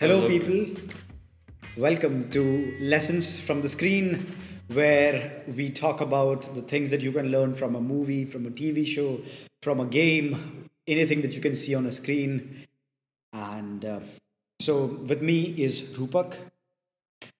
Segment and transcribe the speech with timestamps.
[0.00, 0.80] Hello, people.
[1.76, 4.24] Welcome to Lessons from the Screen,
[4.68, 8.50] where we talk about the things that you can learn from a movie, from a
[8.50, 9.20] TV show,
[9.60, 12.68] from a game, anything that you can see on a screen.
[13.32, 13.98] And uh,
[14.60, 16.34] so, with me is Rupak.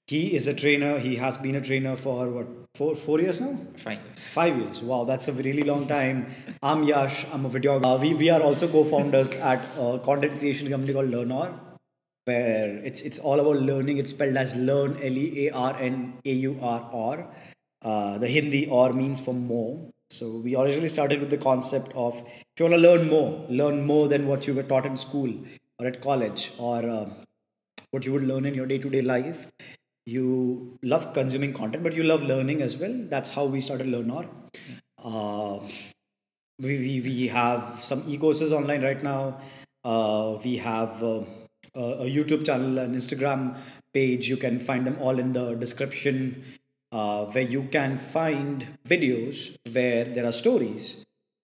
[0.09, 0.99] He is a trainer.
[0.99, 3.57] He has been a trainer for what four four years now.
[3.77, 4.33] Five years.
[4.33, 4.83] Five years.
[4.83, 6.27] Wow, that's a really long time.
[6.61, 7.25] I'm Yash.
[7.33, 8.01] I'm a videographer.
[8.01, 11.55] We, we are also co-founders at a content creation company called Learnaur,
[12.29, 13.99] where it's it's all about learning.
[13.99, 17.29] It's spelled as learn L E A R N A U R R.
[17.83, 19.71] Uh, the Hindi or means for more.
[20.11, 23.87] So we originally started with the concept of if you want to learn more, learn
[23.87, 25.33] more than what you were taught in school
[25.79, 27.07] or at college or uh,
[27.91, 29.47] what you would learn in your day-to-day life
[30.07, 34.27] you love consuming content but you love learning as well that's how we started learnaur
[35.05, 35.59] uh,
[36.59, 39.39] we, we, we have some e-courses online right now
[39.85, 41.03] uh, we have
[41.77, 43.57] uh, a youtube channel and instagram
[43.93, 46.45] page you can find them all in the description
[46.93, 50.97] uh, where you can find videos where there are stories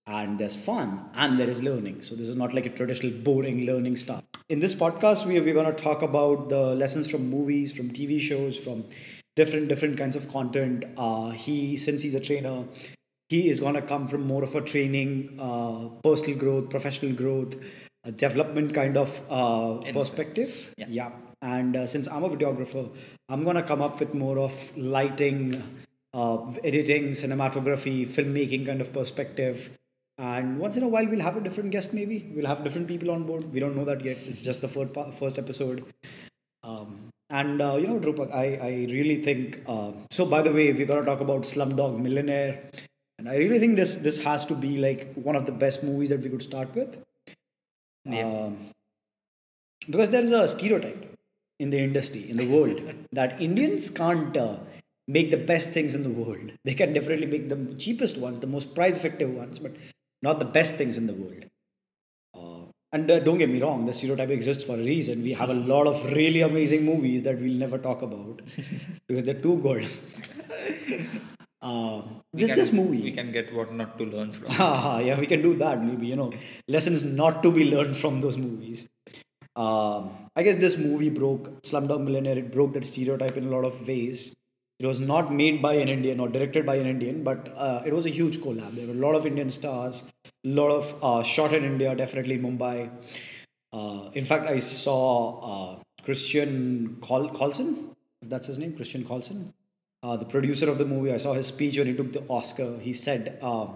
[0.06, 2.02] and there's fun and there is learning.
[2.02, 4.22] So this is not like a traditional boring learning stuff.
[4.48, 8.20] In this podcast, we, we're going to talk about the lessons from movies, from TV
[8.20, 8.84] shows, from
[9.36, 10.84] different different kinds of content.
[10.96, 12.64] Uh, he since he's a trainer,
[13.28, 17.56] he is going to come from more of a training, uh, personal growth, professional growth,
[18.04, 20.72] a development kind of uh, perspective.
[20.76, 20.86] Yeah.
[20.88, 21.10] yeah.
[21.42, 22.90] And uh, since I'm a videographer,
[23.28, 25.62] I'm going to come up with more of lighting,
[26.12, 29.70] uh, editing, cinematography, filmmaking kind of perspective.
[30.16, 32.30] And once in a while we'll have a different guest maybe.
[32.34, 33.52] We'll have different people on board.
[33.52, 34.18] We don't know that yet.
[34.26, 35.84] It's just the first, first episode.
[36.62, 40.72] Um, and uh, you know Rupak, I, I really think uh, so by the way
[40.72, 42.70] we're going to talk about slumdog millionaire.
[43.18, 46.10] And i really think this this has to be like one of the best movies
[46.10, 46.96] that we could start with
[48.04, 48.20] Yeah.
[48.26, 48.70] um,
[49.86, 51.14] because there is a stereotype
[51.58, 52.80] in the industry in the world
[53.12, 54.56] that indians can't uh,
[55.06, 58.46] make the best things in the world they can definitely make the cheapest ones the
[58.56, 59.72] most price effective ones but
[60.22, 61.44] not the best things in the world.
[62.34, 65.22] Uh, and uh, don't get me wrong, the stereotype exists for a reason.
[65.22, 68.40] We have a lot of really amazing movies that we'll never talk about
[69.06, 69.88] because they're too good.
[71.64, 72.02] Uh,
[72.34, 73.02] this can, this movie.
[73.02, 74.46] We can get what not to learn from.
[74.64, 75.82] Ah, yeah, we can do that.
[75.82, 76.30] Maybe you know
[76.68, 78.86] lessons not to be learned from those movies.
[79.56, 82.38] Um, I guess this movie broke Slumdog Millionaire.
[82.38, 84.34] It broke that stereotype in a lot of ways.
[84.80, 87.94] It was not made by an Indian or directed by an Indian, but uh, it
[87.94, 88.74] was a huge collab.
[88.74, 92.38] There were a lot of Indian stars, a lot of uh, shot in India, definitely
[92.38, 92.90] Mumbai.
[93.72, 95.04] Uh, in fact, I saw
[95.52, 99.54] uh, Christian Col- Colson, that's his name, Christian Colson,
[100.04, 101.12] uh, the producer of the movie.
[101.12, 102.78] I saw his speech when he took the Oscar.
[102.78, 103.68] He said, uh,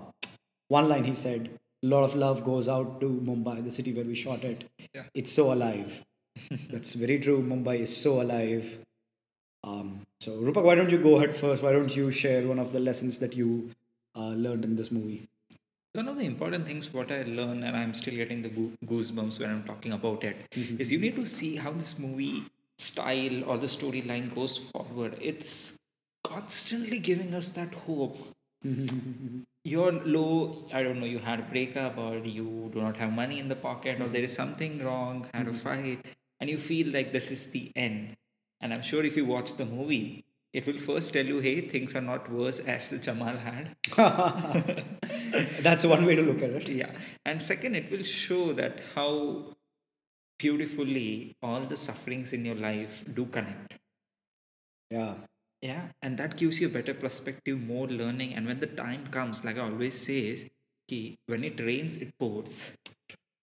[0.69, 1.49] one line he said,
[1.83, 4.65] a lot of love goes out to Mumbai, the city where we shot it.
[4.95, 5.05] Yeah.
[5.15, 6.05] It's so alive.
[6.71, 7.43] That's very true.
[7.43, 8.79] Mumbai is so alive.
[9.65, 11.63] Um, so, Rupak, why don't you go ahead first?
[11.63, 13.71] Why don't you share one of the lessons that you
[14.15, 15.29] uh, learned in this movie?
[15.95, 18.51] One of the important things what I learned, and I'm still getting the
[18.87, 22.45] goosebumps when I'm talking about it, is you need to see how this movie
[22.77, 25.17] style or the storyline goes forward.
[25.21, 25.78] It's
[26.29, 28.19] constantly giving us that hope.
[29.65, 33.39] You're low, I don't know, you had a breakup or you do not have money
[33.39, 36.07] in the pocket or there is something wrong, had a fight,
[36.41, 38.17] and you feel like this is the end.
[38.61, 41.95] And I'm sure if you watch the movie, it will first tell you, hey, things
[41.95, 43.77] are not worse as the Jamal had.
[45.61, 46.69] That's one way to look at it.
[46.69, 46.91] Yeah.
[47.27, 49.55] And second, it will show that how
[50.39, 53.75] beautifully all the sufferings in your life do connect.
[54.91, 55.15] Yeah.
[55.61, 55.89] Yeah.
[56.03, 58.35] And that gives you a better perspective, more learning.
[58.35, 60.47] And when the time comes, like I always say, is
[60.89, 62.77] ki, when it rains, it pours.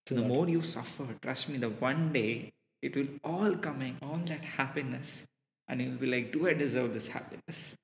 [0.08, 4.20] So the more you suffer, trust me, the one day it will all coming, all
[4.26, 5.26] that happiness.
[5.68, 7.76] And you'll be like, do I deserve this happiness?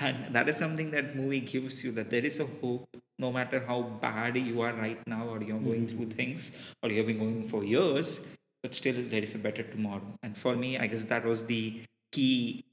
[0.00, 2.88] And that is something that movie gives you that there is a hope,
[3.18, 5.96] no matter how bad you are right now, or you're going mm-hmm.
[5.96, 8.20] through things, or you've been going for years,
[8.62, 10.18] but still there is a better tomorrow.
[10.22, 12.64] And for me, I guess that was the key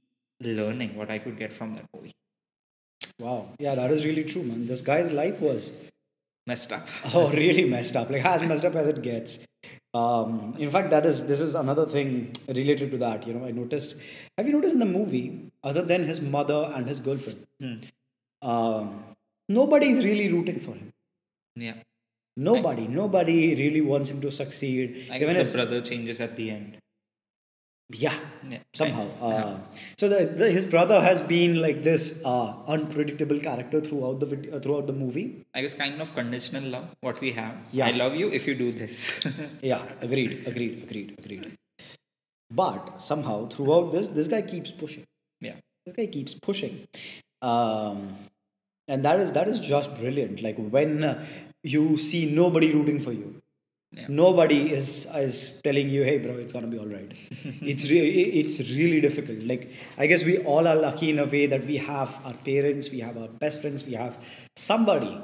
[0.42, 2.12] learning what I could get from that movie.
[3.20, 3.50] Wow.
[3.60, 4.68] Yeah, that is really true, man.
[4.68, 5.74] This guy's life was
[6.48, 6.88] Messed up.
[7.14, 8.10] oh really messed up.
[8.10, 9.40] Like as messed up as it gets.
[9.94, 13.28] Um, in fact, that is this is another thing related to that.
[13.28, 13.98] You know, I noticed.
[14.38, 17.46] Have you noticed in the movie, other than his mother and his girlfriend,
[18.42, 19.04] um,
[19.50, 20.94] nobody is really rooting for him.
[21.58, 21.74] Yeah.
[22.38, 25.08] Nobody, nobody really wants him to succeed.
[25.12, 26.78] I Even guess his- the brother changes at the end.
[27.90, 28.14] Yeah,
[28.50, 28.60] Yeah.
[28.74, 29.08] somehow.
[29.22, 29.58] Uh,
[29.98, 34.54] so the, the, his brother has been like this uh, unpredictable character throughout the vid-
[34.54, 35.46] uh, throughout the movie.
[35.56, 37.56] I guess kind of conditional love, what we have.
[37.72, 37.88] Yeah.
[37.88, 39.26] I love you if you do this.
[39.62, 41.58] Yeah, agreed, agreed, agreed, agreed.
[42.52, 45.04] But somehow throughout this, this guy keeps pushing.
[45.42, 45.56] Yeah.
[45.86, 46.88] This guy keeps pushing.
[47.42, 48.16] Um,
[48.88, 50.42] and that is that is just brilliant.
[50.42, 51.26] Like when uh,
[51.64, 53.42] you see nobody rooting for you,
[53.94, 54.06] Yeah.
[54.10, 57.12] nobody is is telling you, "Hey, bro, it's gonna be all right."
[57.72, 59.44] it's really it's really difficult.
[59.44, 62.92] Like I guess we all are lucky in a way that we have our parents,
[62.92, 64.18] we have our best friends, we have
[64.58, 65.18] somebody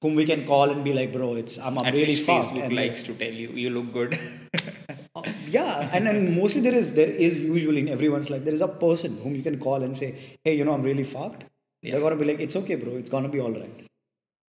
[0.00, 2.62] whom we can call and be like, "Bro, it's I'm, I'm At really fucked." Facebook
[2.68, 4.18] and like, likes to tell you you look good.
[5.16, 8.60] uh, yeah, and, and mostly there is there is usually in everyone's life there is
[8.60, 10.14] a person whom you can call and say,
[10.44, 11.44] "Hey, you know, I'm really fucked."
[11.82, 12.96] They're gonna be like, "It's okay, bro.
[12.96, 13.86] It's gonna be all right,"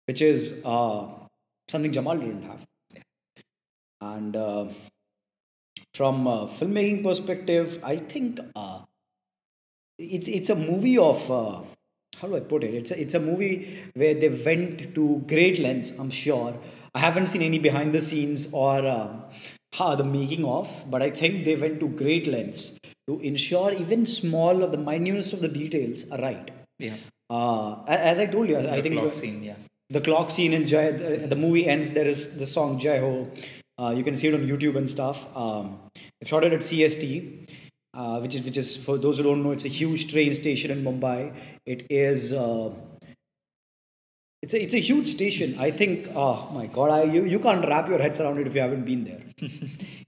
[0.06, 1.08] which is uh,
[1.68, 2.66] something Jamal didn't have.
[4.02, 4.68] And uh,
[5.94, 8.82] from a filmmaking perspective, I think uh,
[9.98, 11.62] it's it's a movie of uh,
[12.20, 12.74] how do I put it?
[12.74, 15.92] It's a, it's a movie where they went to great lengths.
[16.00, 16.56] I'm sure.
[16.96, 19.24] I haven't seen any behind the scenes or um,
[19.74, 22.74] how the making of, but I think they went to great lengths
[23.08, 26.50] to ensure even small of the minutest of the details are right.
[26.80, 26.96] yeah.
[27.30, 29.54] Uh, as I told you, I The think clock the- scene, yeah.
[29.92, 31.92] the clock scene in Jai, the, the movie ends.
[31.92, 33.28] There is the song Jai Ho.
[33.80, 35.26] Uh, you can see it on YouTube and stuff.
[35.36, 35.80] Um,
[36.22, 37.48] I shot it at CST,
[37.94, 40.72] uh, which is which is for those who don't know, it's a huge train station
[40.72, 41.34] in Mumbai.
[41.66, 42.34] It is.
[42.34, 42.74] Uh,
[44.42, 45.56] it's a, it's a huge station.
[45.60, 46.10] I think.
[46.14, 46.92] Oh my God!
[46.92, 49.24] I you, you can't wrap your heads around it if you haven't been there.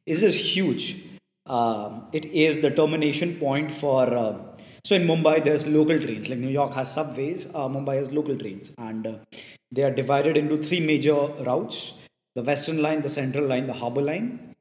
[0.05, 0.97] it's just huge.
[1.45, 4.13] Um, it is the termination point for.
[4.13, 4.37] Uh,
[4.83, 6.27] so in Mumbai, there's local trains.
[6.27, 9.15] Like New York has subways, uh, Mumbai has local trains, and uh,
[9.71, 11.93] they are divided into three major routes:
[12.35, 14.55] the Western Line, the Central Line, the Harbour Line.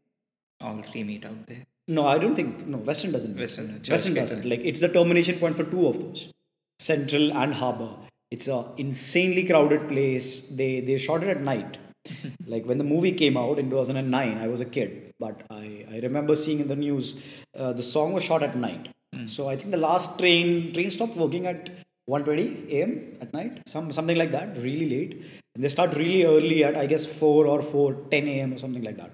[0.61, 1.65] All three meet out there.
[1.89, 2.67] No, I don't think.
[2.67, 3.37] No, Western doesn't.
[3.37, 4.45] Western, Western doesn't.
[4.45, 6.33] Like it's the termination point for two of those,
[6.79, 7.91] Central and Harbour.
[8.31, 10.47] It's a insanely crowded place.
[10.49, 11.79] They they shot it at night.
[12.47, 15.99] like when the movie came out in 2009, I was a kid, but I I
[15.99, 17.17] remember seeing in the news
[17.59, 18.89] uh, the song was shot at night.
[19.27, 21.71] So I think the last train train stopped working at
[22.09, 23.19] 1:20 a.m.
[23.21, 25.23] at night, some something like that, really late.
[25.55, 28.55] And they start really early at I guess 4 or 4 10 a.m.
[28.55, 29.13] or something like that.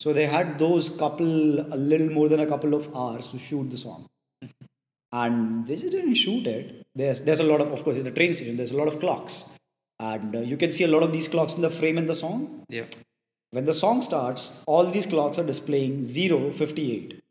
[0.00, 3.70] So they had those couple, a little more than a couple of hours to shoot
[3.70, 4.06] the song.
[5.12, 6.86] And they just didn't shoot it.
[6.94, 9.00] There's, there's a lot of, of course, it's the train station, there's a lot of
[9.00, 9.44] clocks.
[9.98, 12.14] And uh, you can see a lot of these clocks in the frame in the
[12.14, 12.64] song.
[12.68, 12.84] Yeah.
[13.50, 17.22] When the song starts, all these clocks are displaying 0, 058.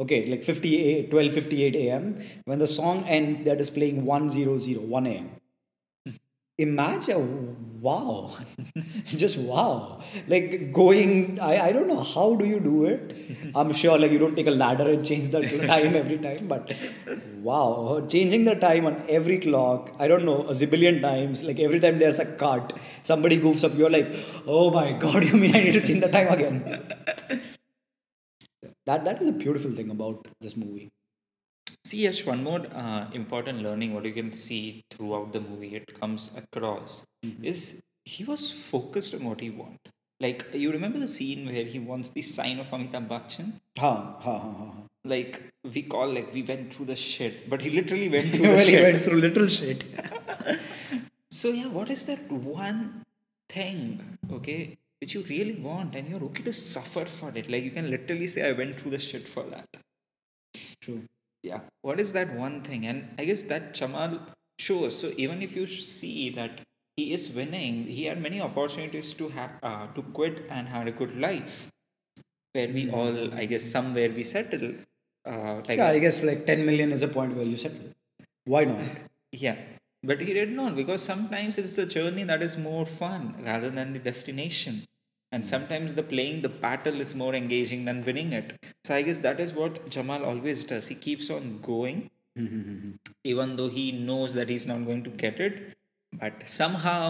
[0.00, 2.18] Okay, like 58, 12:58 a.m.
[2.44, 5.30] When the song ends, they're displaying 100, 1 a.m.
[6.60, 8.36] Imagine, wow,
[9.04, 10.00] just wow.
[10.26, 13.14] Like going, I, I don't know how do you do it.
[13.54, 16.74] I'm sure like you don't take a ladder and change the time every time, but
[17.42, 19.94] wow, changing the time on every clock.
[20.00, 21.44] I don't know a zillion times.
[21.44, 22.72] Like every time there's a cut,
[23.02, 23.78] somebody goofs up.
[23.78, 24.12] You're like,
[24.44, 26.90] oh my god, you mean I need to change the time again?
[28.86, 30.90] that that is a beautiful thing about this movie.
[31.88, 35.98] See, Yash, one more uh, important learning what you can see throughout the movie, it
[35.98, 37.06] comes across,
[37.42, 39.80] is he was focused on what he want.
[40.20, 43.52] Like, you remember the scene where he wants the sign of Amitabh Bachchan?
[43.78, 44.72] Ha ha ha ha.
[45.06, 48.48] Like, we call, like, we went through the shit, but he literally went through the
[48.48, 48.82] well, he shit.
[48.82, 49.84] went through little shit.
[51.30, 53.04] So, yeah, what is that one
[53.48, 57.48] thing, okay, which you really want and you're okay to suffer for it?
[57.48, 59.68] Like, you can literally say, I went through the shit for that.
[60.82, 61.04] True.
[61.48, 61.60] Yeah.
[61.82, 62.86] What is that one thing?
[62.86, 64.18] And i guess that Jamal
[64.58, 66.60] shows so even if you see that
[66.96, 70.94] he is winning he had many opportunities to have uh, to quit and had a
[71.00, 71.68] good life
[72.54, 74.66] where we all i guess somewhere we settle
[75.26, 77.90] uh, like Yeah, I guess like 10 million is a point where you settle.
[78.44, 78.82] Why not?
[79.32, 79.56] yeah.
[80.02, 83.92] But he did not because sometimes it's the journey that is more fun rather than
[83.92, 84.84] the destination
[85.32, 85.48] and hmm.
[85.48, 88.54] sometimes the playing the battle is more engaging than winning it.
[88.84, 90.88] So i guess that is what jamal always does.
[90.88, 92.90] He keeps on going hmm, hmm,
[93.24, 95.76] even though he knows that he's not going to get it
[96.12, 97.04] but somehow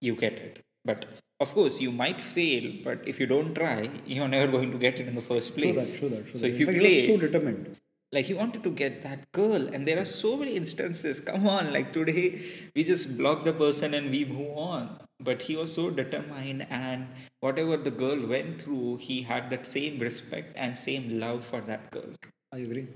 [0.00, 0.64] you get it.
[0.84, 1.06] But
[1.40, 5.00] of course you might fail but if you don't try you're never going to get
[5.00, 5.92] it in the first True place.
[5.92, 6.50] that, true that, true so that.
[6.52, 7.76] if you fact, play so determined.
[8.14, 11.20] Like he wanted to get that girl and there are so many instances.
[11.20, 12.42] Come on like today
[12.74, 14.98] we just block the person and we move on.
[15.20, 17.08] But he was so determined and
[17.40, 21.90] whatever the girl went through he had that same respect and same love for that
[21.90, 22.12] girl.
[22.52, 22.86] I agree.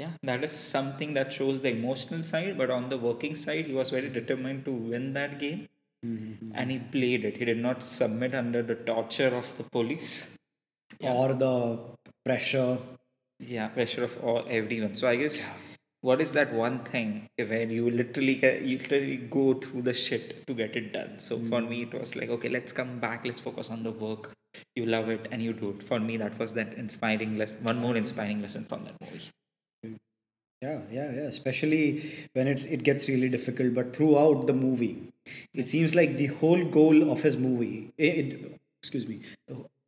[0.00, 3.74] yeah that is something that shows the emotional side but on the working side he
[3.80, 5.68] was very determined to win that game.
[6.06, 6.52] Mm-hmm.
[6.54, 7.36] And he played it.
[7.38, 10.36] He did not submit under the torture of the police.
[11.00, 11.54] Or the
[12.24, 12.78] pressure.
[13.38, 14.94] Yeah pressure of all everyone.
[14.94, 15.48] So i guess
[16.00, 20.54] what is that one thing where you literally you literally go through the shit to
[20.54, 21.18] get it done?
[21.18, 21.68] So for hmm.
[21.68, 23.24] me it was like okay let's come back.
[23.24, 24.32] Let's focus on the work.
[24.74, 25.82] You love it and you do it.
[25.82, 29.24] For me that was that inspiring lesson one more inspiring lesson from that movie.
[29.84, 29.94] Hmm.
[30.62, 31.28] Yeah, yeah, yeah.
[31.34, 33.74] Especially when it's it gets really difficult.
[33.74, 35.12] But throughout the movie,
[35.54, 39.20] it seems like the whole goal of his movie, it, it- excuse me,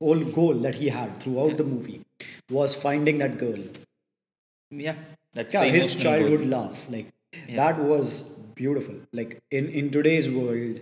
[0.01, 2.01] whole goal that he had throughout the movie
[2.51, 3.63] was finding that girl.
[4.71, 4.97] yeah
[5.35, 6.49] that's Yeah, his childhood goal.
[6.49, 6.79] love.
[6.91, 7.09] Like
[7.57, 8.23] that was
[8.55, 8.95] beautiful.
[9.13, 10.81] Like in in today's world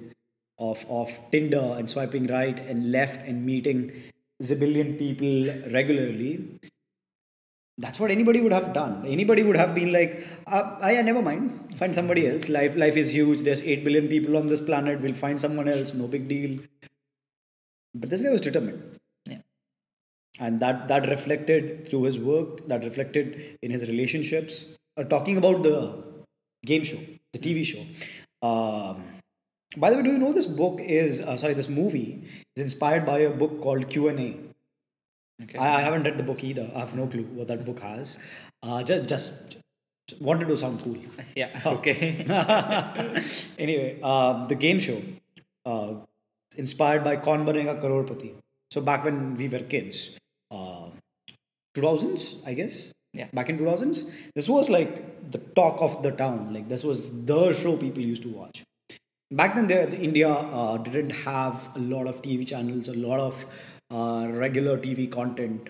[0.59, 3.83] of of Tinder and swiping right and left and meeting
[4.43, 6.33] zillion people regularly,
[7.79, 9.05] that's what anybody would have done.
[9.07, 12.49] Anybody would have been like, uh, I never mind, find somebody else.
[12.49, 13.43] Life, life is huge.
[13.43, 15.01] There's eight billion people on this planet.
[15.01, 15.95] We'll find someone else.
[15.95, 16.59] No big deal.
[17.95, 19.08] But this guy was determined, yeah
[20.39, 22.67] and that that reflected through his work.
[22.69, 24.65] That reflected in his relationships.
[24.97, 26.03] Uh, talking about the
[26.65, 26.99] game show,
[27.33, 27.85] the TV show.
[28.47, 29.05] Um,
[29.77, 32.25] by the way, do you know this book is uh, sorry, this movie
[32.57, 34.37] is inspired by a book called Q and A.
[35.45, 36.71] okay I, I haven't read the book either.
[36.75, 38.19] I have no clue what that book has.
[38.63, 39.57] Uh, just, just,
[40.09, 40.97] just wanted to sound cool.
[41.37, 42.25] yeah okay
[43.59, 45.01] anyway, uh, the game show,
[45.67, 45.95] uh,
[46.57, 48.35] inspired by Kaun Banega Crorepati.
[48.71, 50.17] So back when we were kids,
[50.51, 50.91] uh,
[51.77, 52.93] 2000s, I guess.
[53.13, 53.29] Yeah.
[53.33, 56.53] Back in 2000s, this was like the talk of the town.
[56.53, 58.65] Like this was the show people used to watch.
[59.31, 63.47] Back then, there India uh, didn't have a lot of TV channels, a lot of
[63.91, 65.69] uh, regular TV content.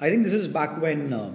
[0.00, 1.32] I think this is back when uh,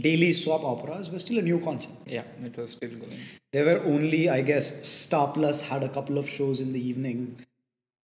[0.00, 1.96] daily soap operas were still a new concept.
[2.06, 3.18] yeah it was still going
[3.52, 7.44] There were only, I guess, Star Plus had a couple of shows in the evening.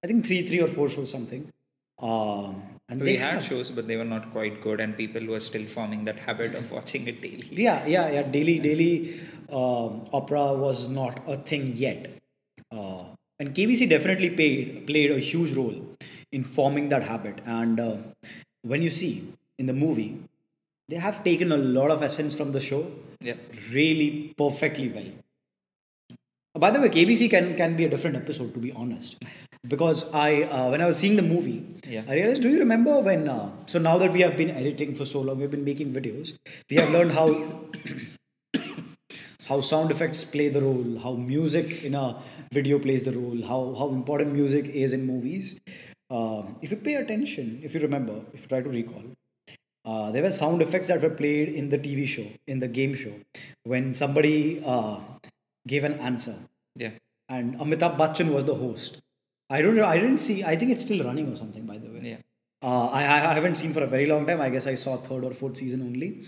[0.03, 1.51] I think three, three or four shows, something.
[1.99, 5.25] Um, and we they had have- shows but they were not quite good and people
[5.33, 8.23] were still forming that habit of watching it daily Yeah, yeah, yeah.
[8.37, 12.07] Daily, daily um, opera was not a thing yet,
[12.71, 13.03] uh,
[13.39, 15.77] and KBC definitely played played a huge role
[16.31, 17.39] in forming that habit.
[17.45, 17.95] And uh,
[18.63, 19.13] when you see
[19.57, 20.09] in the movie,
[20.89, 22.81] they have taken a lot of essence from the show,
[23.21, 23.35] yeah
[23.71, 25.09] really perfectly well.
[26.59, 29.15] By the way, KBC can can be a different episode to be honest,
[29.67, 32.03] because I uh, when I was seeing the movie, Yeah.
[32.07, 32.41] I realized.
[32.41, 33.27] Do you remember when?
[33.27, 36.33] Uh, so now that we have been editing for so long, we've been making videos.
[36.69, 37.27] We have learned how
[39.49, 42.21] how sound effects play the role, how music in a
[42.51, 45.55] video plays the role, how how important music is in movies.
[46.09, 49.03] Um, if you pay attention, if you remember, if you try to recall,
[49.85, 52.95] uh, there were sound effects that were played in the TV show, in the game
[52.95, 53.13] show,
[53.63, 54.99] when somebody uh,
[55.67, 56.37] gave an answer,
[56.75, 56.91] yeah
[57.29, 58.99] and Amitabh Bachchan was the host.
[59.49, 59.85] I don't know.
[59.85, 60.43] I didn't see.
[60.43, 61.65] I think it's still running or something.
[61.65, 62.17] By the way, yeah.
[62.61, 64.41] Uh, I, I haven't seen for a very long time.
[64.41, 66.25] I guess I saw third or fourth season only.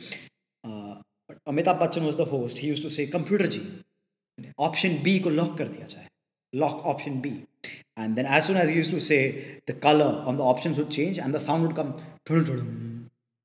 [0.63, 2.59] Uh, but Amitabh Bachchan was the host.
[2.59, 3.83] He used to say, "Computer ji,
[4.57, 6.07] option B ko lock kar diya.
[6.53, 7.45] Lock option B."
[7.97, 10.89] And then as soon as he used to say, the color on the options would
[10.89, 12.01] change, and the sound would come.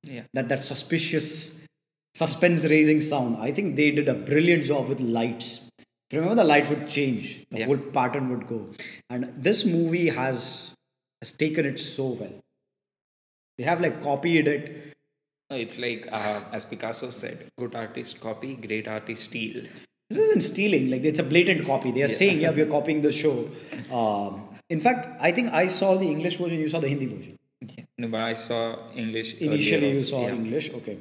[0.04, 0.22] Yeah.
[0.34, 1.66] That that suspicious,
[2.14, 3.38] suspense-raising sound.
[3.38, 5.70] I think they did a brilliant job with lights.
[6.12, 7.44] Remember, the lights would change.
[7.50, 7.66] The Yeah.
[7.66, 8.58] whole pattern would go.
[9.10, 10.72] And this movie has
[11.22, 12.34] has taken it so well.
[13.58, 14.68] They have like copied it.
[15.50, 19.62] It's like uh, as Picasso said, good artist copy, great artist steal.
[20.10, 20.90] This isn't stealing.
[20.90, 21.90] Like it's a blatant copy.
[21.92, 23.48] They are saying, yeah, we are copying the show.
[23.90, 26.58] Um, in fact, I think I saw the English version.
[26.58, 27.38] You saw the Hindi version.
[27.76, 27.84] Yeah.
[27.98, 28.60] No, but I saw
[28.94, 29.34] English.
[29.34, 30.34] Initially, you saw Yeah.
[30.34, 30.70] English.
[30.70, 30.98] Okay.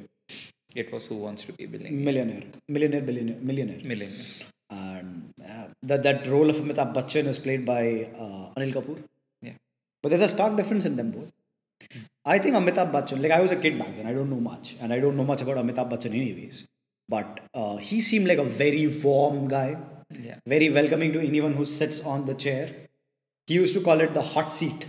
[0.74, 1.92] It was Who Wants to Be Billionaire.
[2.08, 3.80] Millionaire, millionaire, billionaire, millionaire.
[3.84, 4.52] Millionaire.
[4.70, 8.98] And uh, that that role of Amitabh Bachchan is played by uh, Anil Kapoor.
[9.42, 9.52] Yeah.
[10.02, 11.32] But there's a stark difference in them both.
[12.24, 14.76] I think Amitabh Bachchan, like I was a kid back then, I don't know much,
[14.80, 16.66] and I don't know much about Amitabh Bachchan anyways.
[17.08, 19.76] But uh, he seemed like a very warm guy,
[20.10, 20.36] Yeah.
[20.46, 22.70] very welcoming to anyone who sits on the chair.
[23.46, 24.86] He used to call it the hot seat.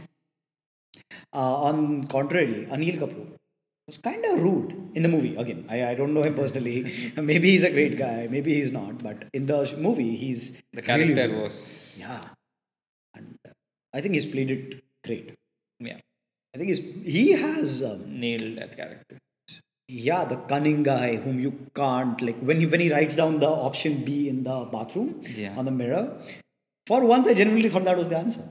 [1.33, 3.27] Uh, on contrary, Anil Kapoor
[3.87, 5.35] was kind of rude in the movie.
[5.35, 7.11] Again, I, I don't know him personally.
[7.17, 9.03] maybe he's a great guy, maybe he's not.
[9.03, 11.43] But in the movie, he's The really character rude.
[11.43, 11.97] was.
[11.99, 12.21] yeah,
[13.13, 13.51] and uh,
[13.93, 15.33] I think he's played it great.
[15.79, 15.97] Yeah.
[16.53, 16.79] I think he's
[17.15, 19.17] he has um, Nailed that character.
[19.89, 23.49] yeah the cunning guy whom you can't like when he when he writes down the
[23.67, 25.53] option B in the bathroom Yeah.
[25.57, 26.03] on the mirror.
[26.87, 28.43] For once, I genuinely thought that was the answer.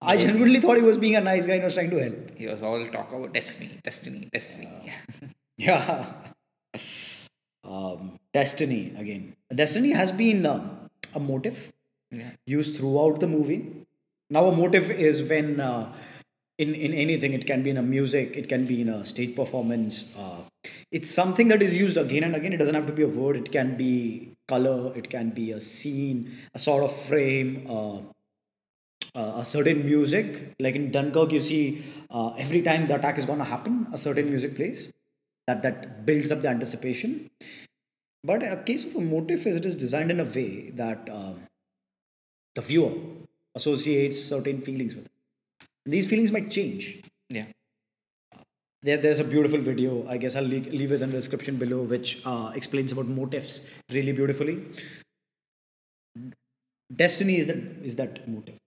[0.00, 2.36] I genuinely thought he was being a nice guy and was trying to help.
[2.36, 4.92] He was all talk about destiny, destiny, destiny.
[5.58, 6.12] Yeah.
[7.64, 9.34] Um, destiny again.
[9.54, 11.72] Destiny has been um, a motive
[12.10, 12.32] yeah.
[12.44, 13.72] used throughout the movie.
[14.28, 15.92] Now, a motive is when uh,
[16.58, 17.32] in in anything.
[17.32, 18.36] It can be in a music.
[18.36, 20.12] It can be in a stage performance.
[20.18, 20.42] Uh,
[20.90, 22.52] it's something that is used again and again.
[22.52, 23.36] It doesn't have to be a word.
[23.36, 24.92] It can be color.
[24.96, 27.66] It can be a scene, a sort of frame.
[29.16, 30.54] Uh, a certain music.
[30.60, 33.96] Like in Dunkirk, you see uh, every time the attack is going to happen, a
[33.96, 34.92] certain music plays
[35.46, 37.30] that that builds up the anticipation.
[38.22, 41.32] But a case of a motif is it is designed in a way that uh,
[42.56, 42.92] the viewer
[43.54, 45.12] associates certain feelings with it.
[45.86, 47.02] These feelings might change.
[47.30, 47.46] Yeah.
[48.82, 50.06] There, there's a beautiful video.
[50.08, 53.66] I guess I'll leave, leave it in the description below, which uh, explains about motifs
[53.90, 54.62] really beautifully.
[56.94, 58.58] Destiny is that is that motive.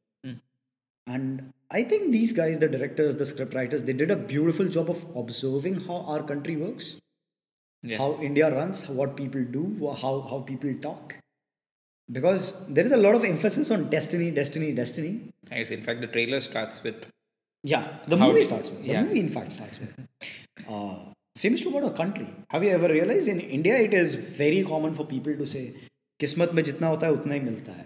[1.09, 5.05] And I think these guys, the directors, the scriptwriters, they did a beautiful job of
[5.15, 6.99] observing how our country works,
[7.81, 7.97] yeah.
[7.97, 9.63] how India runs, what people do,
[10.01, 11.15] how, how people talk.
[12.11, 15.31] Because there is a lot of emphasis on destiny, destiny, destiny.
[15.51, 17.07] Yes, in fact, the trailer starts with.
[17.63, 18.81] Yeah, the movie starts with.
[18.81, 19.03] The yeah.
[19.03, 19.93] movie, in fact, starts with.
[20.67, 20.99] Uh,
[21.35, 22.27] same is true about a country.
[22.49, 25.73] Have you ever realized in India, it is very common for people to say,
[26.19, 27.85] Kismat mein jitna hota hai, utna hi milta hai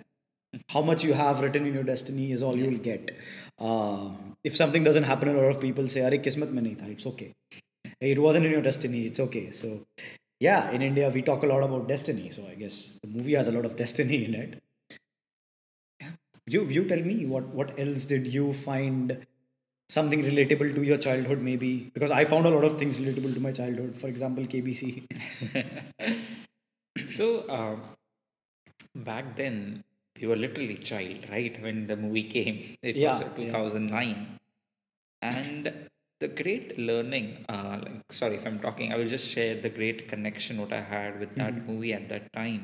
[0.70, 2.64] how much you have written in your destiny is all yeah.
[2.64, 3.12] you will get.
[3.60, 4.10] Uh,
[4.44, 7.08] if something doesn't happen a lot of people say are kismet mein nahi tha it's
[7.14, 7.32] okay.
[8.02, 9.46] It wasn't in your destiny it's okay.
[9.52, 9.72] So
[10.40, 12.30] yeah in india we talk a lot about destiny.
[12.38, 14.58] So i guess the movie has a lot of destiny in it.
[16.02, 16.16] Yeah.
[16.56, 19.16] you you tell me what what else did you find
[19.96, 21.72] something relatable to your childhood maybe?
[21.96, 23.98] Because i found a lot of things relatable to my childhood.
[24.04, 25.04] For example kbc
[27.18, 27.76] so uh,
[29.10, 29.84] back then
[30.20, 32.58] we were literally child right when the movie came.
[32.82, 34.40] It was Yeah, uh, 2009
[35.22, 35.74] and
[36.20, 40.08] the great learning uh, like sorry if i'm talking i will just share the great
[40.12, 42.62] connection what i had with that movie at that time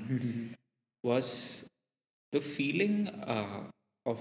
[1.03, 1.29] was
[2.31, 2.95] the feeling
[3.35, 3.59] uh,
[4.05, 4.19] of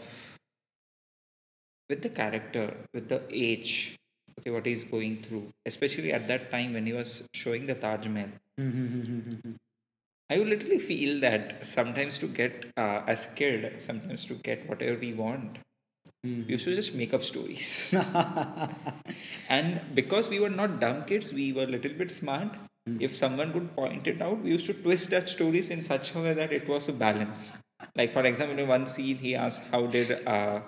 [1.88, 3.96] with the character with the age
[4.38, 8.06] okay what he's going through especially at that time when he was showing the taj
[8.16, 8.32] mahal
[10.30, 14.98] I would literally feel that sometimes to get uh, as kid, sometimes to get whatever
[14.98, 15.58] we want,
[16.22, 17.94] we used to just make up stories.
[19.48, 22.48] and because we were not dumb kids, we were a little bit smart.
[23.00, 26.20] If someone would point it out, we used to twist that stories in such a
[26.20, 27.56] way that it was a balance.
[27.94, 30.60] Like for example, in one scene, he asked, "How did uh,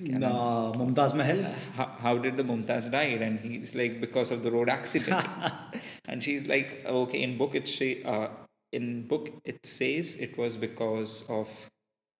[0.00, 1.54] uh, Mumtaz Mahal.
[1.74, 3.20] how, how did the Mumtaz died?
[3.22, 5.26] And he's like, because of the road accident.
[6.08, 8.28] and she's like, okay, in book it she uh,
[8.72, 11.48] in book it says it was because of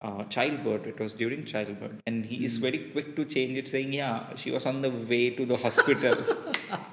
[0.02, 0.86] uh, childbirth.
[0.86, 4.50] It was during childbirth, and he is very quick to change it, saying, yeah, she
[4.50, 6.14] was on the way to the hospital.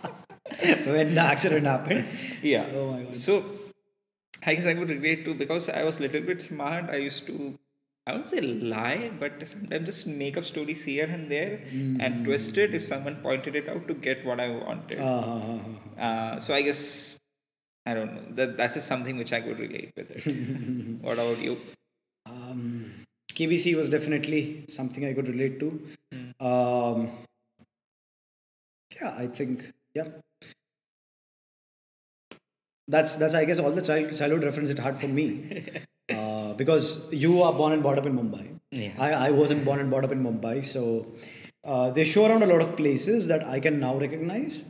[0.85, 2.05] when the accident happened.
[2.41, 2.65] yeah.
[2.73, 3.15] Oh my God.
[3.15, 3.43] So
[4.43, 6.89] I guess I would relate to because I was a little bit smart.
[6.89, 7.57] I used to.
[8.07, 12.55] I won't say lie, but sometimes just make up stories here and there and twist
[12.55, 14.99] it if someone pointed it out to get what I wanted.
[14.99, 15.57] Uh,
[15.99, 17.14] Uh, so I guess
[17.85, 18.23] I don't know.
[18.35, 21.01] That that's just something which I could relate with it.
[21.01, 21.57] what about you?
[22.25, 22.91] um,
[23.33, 25.67] KBC was definitely something I could relate to.
[26.39, 27.11] Um,
[28.99, 30.07] yeah, I think yeah.
[32.87, 35.63] That's that's I guess all the child childhood reference it had for me,
[36.13, 38.47] uh, because you are born and brought up in Mumbai.
[38.71, 38.91] Yeah.
[38.99, 41.07] I, I wasn't born and brought up in Mumbai, so
[41.63, 44.63] uh, they show around a lot of places that I can now recognize.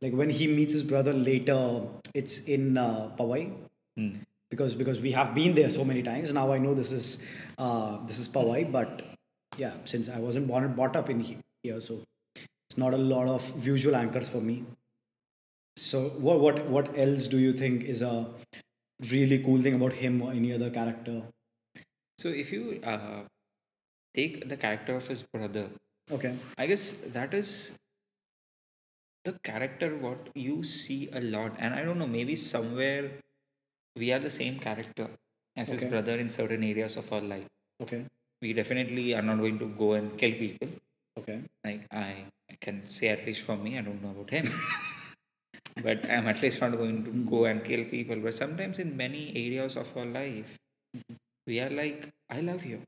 [0.00, 1.82] Like when he meets his brother later,
[2.14, 3.52] it's in uh, Powai
[3.96, 4.10] Hmm.
[4.50, 6.32] because because we have been there so many times.
[6.32, 7.18] Now I know this is
[7.58, 9.02] uh, this is Powai, but
[9.58, 11.20] yeah, since I wasn't born and brought up in
[11.62, 12.02] here, so
[12.68, 14.64] it's not a lot of visual anchors for me.
[15.76, 18.26] So what what what else do you think is a
[19.10, 21.22] really cool thing about him or any other character?
[22.18, 23.22] So if you uh,
[24.14, 25.68] take the character of his brother,
[26.12, 26.34] Okay.
[26.58, 27.70] I guess that is
[29.24, 33.10] the character what you see a lot, and I don't know, maybe somewhere
[33.96, 35.08] we are the same character
[35.56, 37.46] as his brother in certain areas of our life.
[37.82, 38.06] Okay.
[38.40, 40.68] We definitely are not going to go and kill people.
[41.18, 41.40] Okay.
[41.64, 44.50] Like I, I can say at least for me, I don't know about him.
[45.82, 48.16] but I'm at least not going to go and kill people.
[48.16, 50.56] But sometimes in many areas of our life,
[51.46, 52.82] we are like, I love you.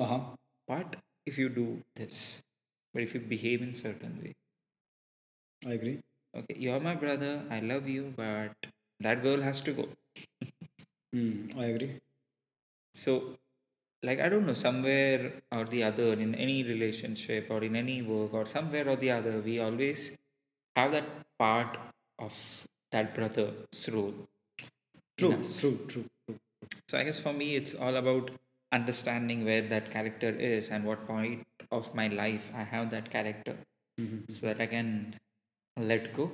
[0.00, 0.20] Uh huh.
[0.66, 0.96] But
[1.26, 2.42] if you do this,
[2.92, 4.34] but if you behave in certain way,
[5.66, 6.00] I agree.
[6.36, 8.54] okay, you're my brother, I love you, but
[9.00, 9.88] that girl has to go.
[11.14, 11.48] Hmm.
[11.58, 12.00] I agree.
[12.94, 13.36] So,
[14.02, 18.34] like, I don't know, somewhere or the other, in any relationship or in any work
[18.34, 20.12] or somewhere or the other, we always
[20.76, 21.06] have that
[21.38, 21.78] part
[22.18, 22.34] of
[22.92, 24.14] that brother's role.
[25.18, 25.42] True.
[25.42, 25.78] True.
[25.88, 26.04] True.
[26.26, 26.38] True.
[26.88, 28.30] So, I guess for me, it's all about
[28.72, 33.56] understanding where that character is and what point of my life I have that character
[34.00, 34.30] Mm-hmm.
[34.32, 35.16] so that I can
[35.78, 36.30] let go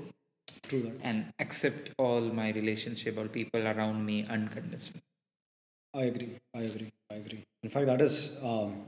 [1.03, 5.03] and accept all my relationship or people around me unconditionally.
[5.95, 6.37] I agree.
[6.55, 6.93] I agree.
[7.11, 7.45] I agree.
[7.63, 8.37] In fact, that is.
[8.43, 8.87] Um,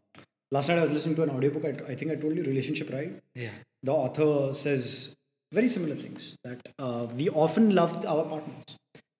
[0.50, 1.64] last night I was listening to an audiobook.
[1.64, 3.12] I, I think I told you relationship, right?
[3.34, 3.52] Yeah.
[3.82, 5.14] The author says
[5.52, 8.64] very similar things that uh, we often love our partners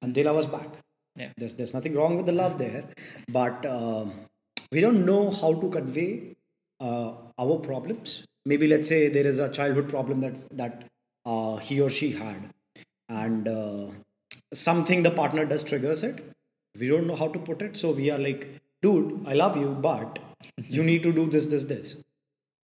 [0.03, 0.69] and they love us back.
[1.17, 1.29] Yeah.
[1.37, 2.85] There's there's nothing wrong with the love there,
[3.29, 4.13] but um,
[4.73, 6.37] we don't know how to convey
[6.81, 8.25] uh, our problems.
[8.45, 10.85] Maybe let's say there is a childhood problem that that
[11.27, 12.51] uh, he or she had,
[13.09, 13.87] and uh,
[14.55, 16.23] something the partner does triggers it.
[16.79, 18.49] We don't know how to put it, so we are like,
[18.83, 20.19] dude, I love you, but
[20.69, 21.97] you need to do this, this, this,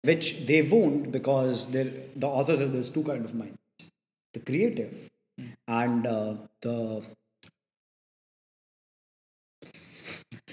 [0.03, 1.93] which they won't because the
[2.23, 3.59] author says there's two kind of minds:
[4.35, 5.11] the creative
[5.69, 7.03] and uh, the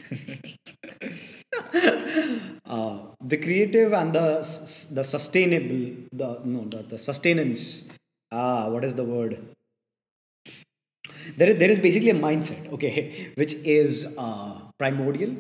[2.65, 4.28] uh, the creative and the
[4.98, 7.84] the sustainable the no the, the sustenance
[8.32, 9.38] ah what is the word?
[11.36, 15.36] There is, there is basically a mindset okay which is uh, primordial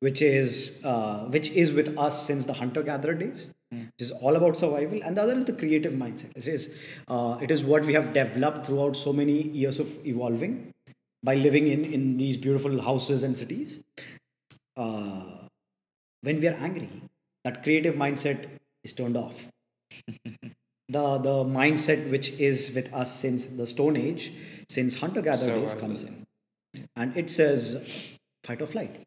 [0.00, 4.36] which is uh, which is with us since the hunter gatherer days which is all
[4.36, 5.00] about survival.
[5.02, 6.32] And the other is the creative mindset.
[6.36, 6.74] It is
[7.08, 10.72] uh, it is what we have developed throughout so many years of evolving
[11.22, 13.78] by living in in these beautiful houses and cities.
[14.76, 15.22] Uh,
[16.22, 16.90] when we are angry,
[17.44, 18.46] that creative mindset
[18.84, 19.46] is turned off.
[20.92, 24.32] the the mindset which is with us since the Stone Age,
[24.68, 26.26] since hunter gatherer days, comes in,
[26.96, 27.62] and it says
[28.44, 29.00] fight or flight.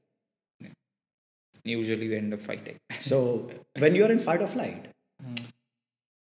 [1.63, 2.77] Usually we end up fighting.
[2.99, 4.87] So when you're in fight or flight,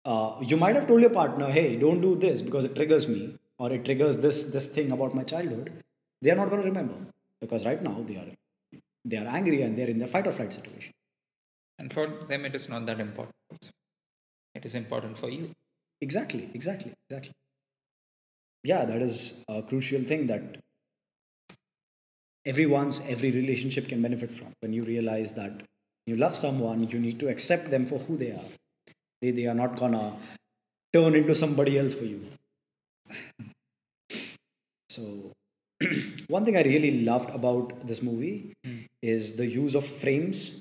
[0.05, 3.23] uh, you might have told your partner, "Hey, don't do this because it triggers me,
[3.59, 5.73] or it triggers this this thing about my childhood."
[6.23, 6.95] They are not going to remember
[7.41, 8.31] because right now they are
[9.05, 10.95] they are angry and they're in the fight or flight situation.
[11.79, 13.71] And for them, it is not that important.
[14.59, 15.53] It is important for you.
[16.03, 17.33] Exactly, exactly, exactly.
[18.63, 20.59] Yeah, that is a crucial thing that
[22.47, 24.53] everyone's every relationship can benefit from.
[24.61, 25.63] When you realize that
[26.07, 28.49] you love someone, you need to accept them for who they are.
[29.23, 30.17] They, they are not gonna
[30.93, 32.27] turn into somebody else for you.
[34.91, 35.33] So,
[36.29, 38.55] one thing I really loved about this movie
[39.03, 40.61] is the use of frames,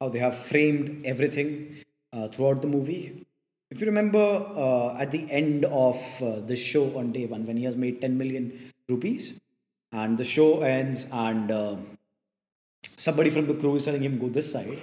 [0.00, 1.76] how they have framed everything
[2.12, 3.25] uh, throughout the movie.
[3.70, 4.18] If you remember
[4.54, 8.00] uh, at the end of uh, the show on day one, when he has made
[8.00, 9.40] 10 million rupees,
[9.92, 11.76] and the show ends, and uh,
[12.96, 14.78] somebody from the crew is telling him, Go this side,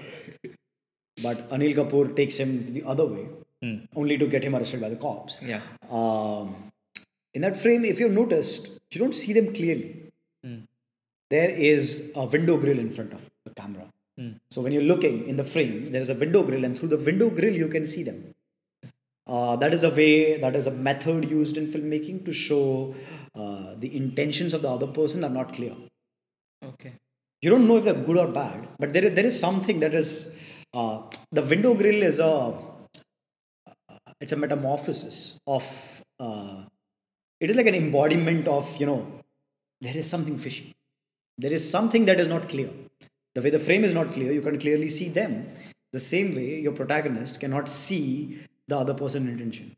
[1.22, 3.28] but Anil Kapoor takes him the other way,
[3.96, 5.62] only to get him arrested by the cops Yeah.
[5.89, 6.72] um,
[7.34, 10.12] in that frame, if you've noticed, you don't see them clearly.
[11.30, 13.88] There is a window grill in front of the camera.
[14.52, 16.98] So when you're looking in the frame, there is a window grill, and through the
[16.98, 18.33] window grill, you can see them.
[19.26, 22.94] Uh, that is a way, that is a method used in filmmaking to show
[23.36, 25.76] uh, the intentions of the other person are not clear.
[26.66, 26.94] Okay.
[27.42, 29.94] You don't know if they're good or bad, but there is, there is something that
[29.94, 30.30] is
[30.74, 32.58] uh, the window grill is a
[34.20, 35.66] it's a metamorphosis of
[36.20, 36.64] uh,
[37.40, 39.02] it is like an embodiment of you know
[39.82, 40.74] there is something fishy
[41.38, 42.70] there is something that is not clear
[43.36, 45.34] the way the frame is not clear you can clearly see them
[45.92, 49.76] the same way your protagonist cannot see the other person's intention.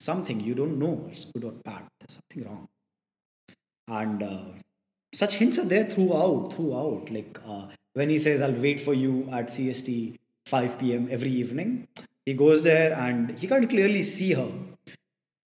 [0.00, 2.68] Something you don't know it's good or bad there's something wrong.
[3.88, 4.44] And uh,
[5.14, 7.10] such hints are there throughout throughout.
[7.10, 11.88] Like uh, when he says i'll wait for you at cst 5 p.m every evening
[12.26, 14.50] he goes there and he can't clearly see her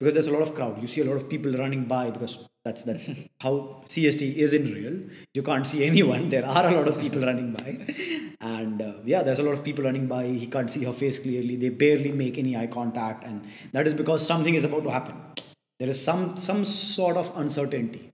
[0.01, 0.81] because there's a lot of crowd.
[0.81, 3.09] You see a lot of people running by because that's that's
[3.41, 4.99] how cst is in real.
[5.33, 6.29] You can't see anyone.
[6.29, 7.95] There are a lot of people running by.
[8.41, 10.27] And uh, yeah there's a lot of people running by.
[10.27, 11.57] He can't see her face clearly.
[11.57, 13.25] They barely make any eye contact.
[13.25, 15.17] And that is because something is about to happen.
[15.79, 18.11] There is some some sort of uncertainty.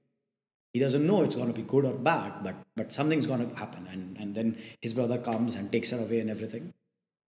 [0.73, 3.57] He doesn't know it's going to be good or bad but but something's going to
[3.57, 3.89] happen.
[3.91, 6.73] And and then his brother comes and takes her away and everything.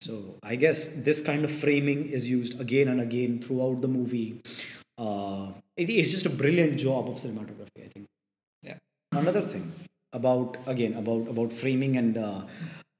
[0.01, 4.41] So i guess this kind of framing is used again and again throughout the movie
[5.05, 5.45] uh,
[5.77, 8.05] it is just a brilliant job of cinematography i think.
[8.69, 8.77] Yeah.
[9.23, 9.65] another thing
[10.19, 12.41] about again about about framing and uh,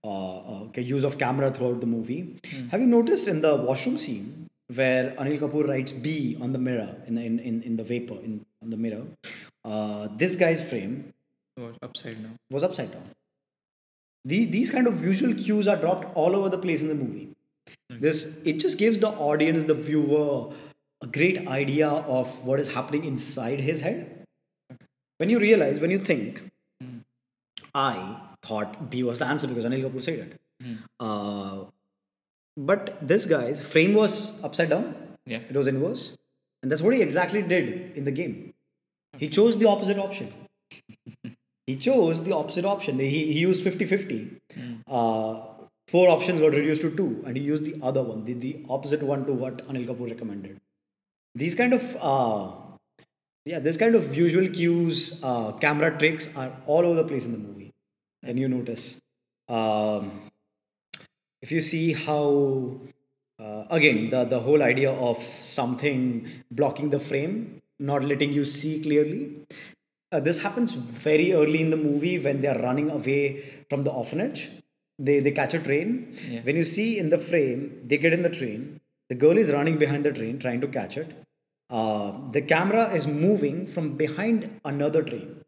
[0.10, 2.20] uh, uh, use of camera throughout the movie.
[2.72, 4.28] Have you noticed in the washroom scene
[4.80, 6.12] where anil kapoor writes b
[6.48, 9.04] on the mirror in the in, in, in the vapor in on the mirror
[9.72, 10.94] uh, this guy's frame
[11.64, 12.36] Or upside down.
[12.56, 13.08] was upside down.
[14.26, 17.30] The, these kind of visual cues are dropped all over the place in the movie.
[17.90, 20.54] This it just gives the audience the viewer
[21.02, 24.26] a great idea of what is happening inside his head
[25.18, 26.42] when you realize when you think
[27.74, 27.94] i
[28.42, 30.78] thought B was the answer because Anil Kapoor said it.
[31.00, 31.66] Uh,
[32.58, 34.96] but this guy's frame was upside down.
[35.26, 35.40] Yeah.
[35.50, 36.18] It was inverse.
[36.62, 38.54] And that's what he exactly did in the game.
[39.18, 40.34] He chose the opposite option.
[41.68, 43.00] he chose the opposite option.
[43.00, 44.38] He, he used 50 50.
[44.88, 45.42] Uh,
[45.88, 49.02] four options got reduced to two, and he used the other one, the, the opposite
[49.02, 50.60] one to what Anil Kapoor recommended.
[51.36, 52.52] These kind of uh,
[53.46, 57.32] yeah, this kind of visual cues, uh, camera tricks are all over the place in
[57.32, 57.72] the movie.
[58.22, 59.00] And you notice.
[59.48, 60.30] Um,
[61.42, 62.80] if you see how,
[63.40, 68.84] uh, again, the, the whole idea of something blocking the frame, not letting you see
[68.84, 69.38] clearly,
[70.12, 73.92] uh, this happens very early in the movie when they are running away from the
[73.92, 74.50] orphanage.
[75.00, 76.16] They, they catch a train.
[76.30, 76.42] Yeah.
[76.42, 78.79] When you see in the frame, they get in the train.
[79.10, 81.14] The girl is running behind the train trying to catch it.
[81.70, 85.42] Uh, the camera is moving from behind another train.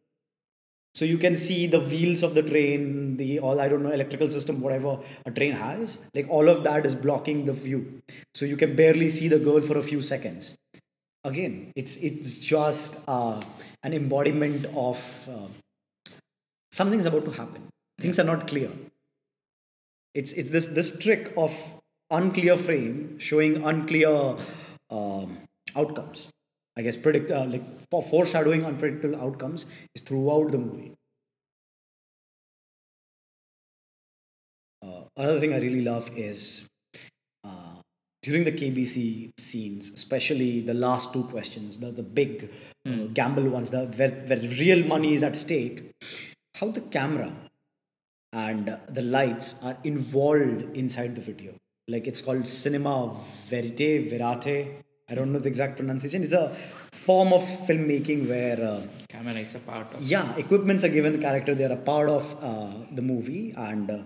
[0.94, 4.28] So you can see the wheels of the train, the all I don't know electrical
[4.28, 6.00] system, whatever a train has.
[6.14, 8.02] Like all of that is blocking the view,
[8.34, 10.54] so you can barely see the girl for a few seconds.
[11.24, 13.42] Again, it's it's just uh,
[13.84, 15.48] an embodiment of uh,
[16.74, 17.70] something's about to happen.
[18.00, 18.72] Things are not clear.
[20.14, 21.56] It's it's this this trick of
[22.12, 24.36] unclear frame showing unclear
[24.90, 25.38] um,
[25.76, 26.28] outcomes.
[26.78, 30.94] I guess predict uh, like for foreshadowing unpredictable outcomes is throughout the movie.
[34.84, 36.66] Uh, another thing I really love is
[37.44, 37.82] uh,
[38.24, 42.50] during the KBC scenes, especially the last two questions, the the big
[42.86, 45.92] uh, gamble ones, the where, where real money is at stake.
[46.56, 47.34] How the camera
[48.34, 51.54] and the lights are involved inside the video.
[51.94, 52.96] Like it's called cinema
[53.50, 54.84] verite, verate.
[55.10, 56.24] I don't know the exact pronunciation.
[56.24, 56.56] It's a
[57.06, 60.02] form of filmmaking where, uh, Camera is a part of.
[60.02, 61.54] yeah, equipments are given character.
[61.54, 64.00] They are a part of uh, the movie, and uh,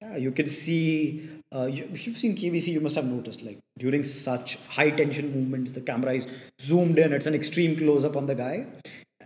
[0.00, 1.28] yeah, you can see.
[1.54, 5.30] Uh, you, if you've seen KBC, you must have noticed like during such high tension
[5.34, 6.26] movements, the camera is
[6.60, 7.12] zoomed in.
[7.12, 8.66] It's an extreme close up on the guy,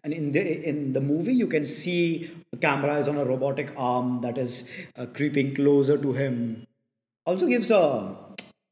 [0.03, 3.73] and in the in the movie, you can see the camera is on a robotic
[3.77, 6.67] arm that is uh, creeping closer to him.
[7.27, 8.17] Also gives a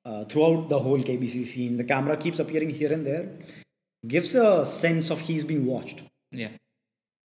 [0.04, 3.30] uh, throughout the whole KBC scene, the camera keeps appearing here and there,
[4.06, 6.02] gives a sense of he's being watched.
[6.32, 6.48] Yeah.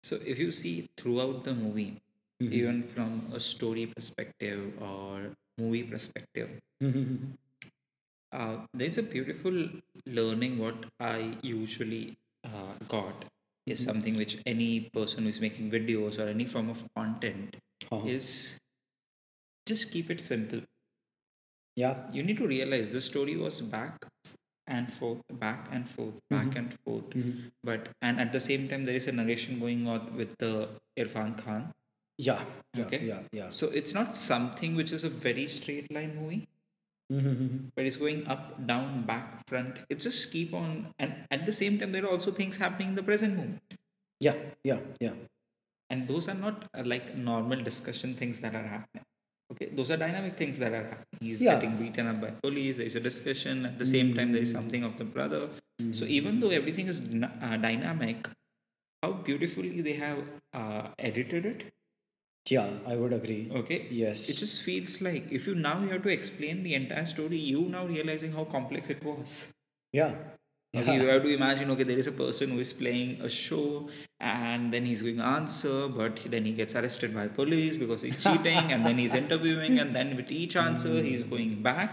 [0.05, 1.99] So if you see throughout the movie,
[2.41, 6.51] even from a story perspective or movie perspective,
[8.33, 9.69] uh, there's a beautiful
[10.07, 10.59] learning.
[10.59, 13.25] What I usually uh, got
[13.67, 17.57] is something which any person who's making videos or any form of content
[17.91, 18.07] Uh-huh.
[18.07, 18.59] is
[19.67, 20.61] just keep it simple.
[21.77, 21.97] Yeah.
[22.13, 24.05] You need to realize the story was back
[24.67, 27.05] and forth, back and forth, back and forth.
[27.65, 31.43] But and at the same time, there is a narration going on with the Irfan
[31.43, 31.73] Khan.
[32.19, 32.45] Yeah.
[32.75, 32.85] Yeah.
[32.85, 33.01] Okay.
[33.07, 33.21] Yeah.
[33.33, 33.51] Yeah.
[33.51, 36.49] So it's not something which is a very straight line movie,
[37.13, 37.69] Mm-hmm.
[37.77, 39.77] but it's going up, down, back, front.
[39.91, 42.95] It just keep on, and at the same time, there are also things happening in
[42.95, 43.61] the present moment,
[44.19, 44.37] Yeah.
[44.65, 44.79] Yeah.
[44.99, 45.13] Yeah.
[45.91, 49.05] and those are not uh, like normal discussion things that are happening.
[49.53, 51.19] Okay, those are dynamic things that are happening.
[51.21, 51.55] He's Yeah.
[51.55, 52.79] getting beaten up by police.
[52.79, 53.67] There is a discussion.
[53.67, 55.51] At the same time, there is something of the brother.
[55.93, 58.29] So even though everything is uh, dynamic,
[59.03, 61.65] how beautifully they have uh, edited it.
[62.49, 62.69] Yeah.
[62.87, 63.51] I would agree.
[63.63, 63.89] Okay.
[63.91, 64.29] Yes.
[64.29, 67.63] It just feels like if you now you have to explain the entire story, you
[67.63, 69.53] now realizing how complex it was.
[69.93, 70.15] Yeah.
[70.75, 73.91] Okay, you have to imagine, okay, there is a person who is playing a show
[74.21, 78.17] and then he's going to answer, but then he gets arrested by police because he's
[78.23, 81.05] cheating, and then he's interviewing, and then with each answer, hmm.
[81.05, 81.93] he's going back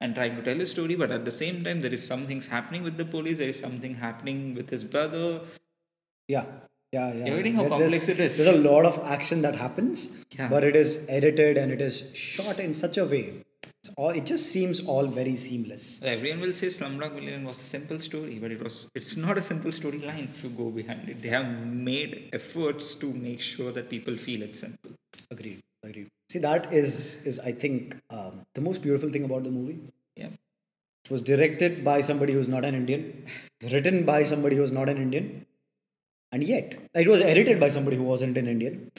[0.00, 2.46] and trying to tell a story, but at the same time, there is some things
[2.46, 5.40] happening with the police, there is something happening with his brother.
[6.28, 6.44] Yeah.
[6.92, 7.12] Yeah.
[7.12, 7.26] Yeah.
[7.26, 8.38] You're getting how complex it is.
[8.38, 10.48] There's a lot of action that happens, Yeah.
[10.48, 13.42] but it is edited and it is shot in such a way.
[13.96, 16.00] All, it just seems all very seamless.
[16.02, 19.42] Everyone will say Slumdog Millionaire was a simple story, but it was it's not a
[19.42, 21.22] simple storyline if you go behind it.
[21.22, 24.92] They have made efforts to make sure that people feel it's simple.
[25.30, 25.60] Agreed.
[25.82, 26.08] Agreed.
[26.28, 29.80] See, that is is I think um, the most beautiful thing about the movie.
[30.16, 30.30] Yeah.
[31.04, 33.24] It was directed by somebody who's not an Indian,
[33.72, 35.46] written by somebody who's not an Indian,
[36.32, 38.90] and yet it was edited by somebody who wasn't an Indian.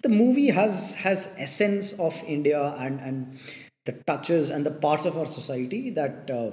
[0.00, 3.38] The movie has has essence of India and and
[3.84, 6.50] the touches and the parts of our society that uh,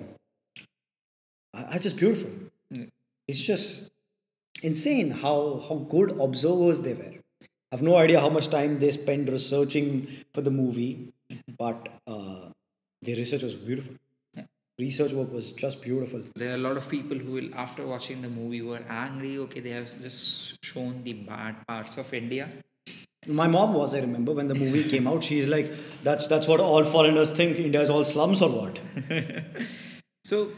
[1.53, 2.31] are just beautiful.
[2.73, 2.89] Mm.
[3.27, 3.91] It's just
[4.63, 7.13] insane how how good observers they were.
[7.71, 11.13] I have no idea how much time they spent researching for the movie,
[11.57, 12.49] but uh,
[13.03, 13.95] the research was beautiful.
[14.33, 14.45] Yeah.
[14.79, 16.23] Research work was just beautiful.
[16.35, 19.37] There are a lot of people who will, after watching the movie, were angry.
[19.37, 22.49] Okay, they have just shown the bad parts of India,
[23.27, 25.71] My mom was, I remember, when the movie came out, she's like,
[26.03, 27.57] that's that's what all foreigners think.
[27.59, 28.79] India is all slums or what?
[30.23, 30.51] So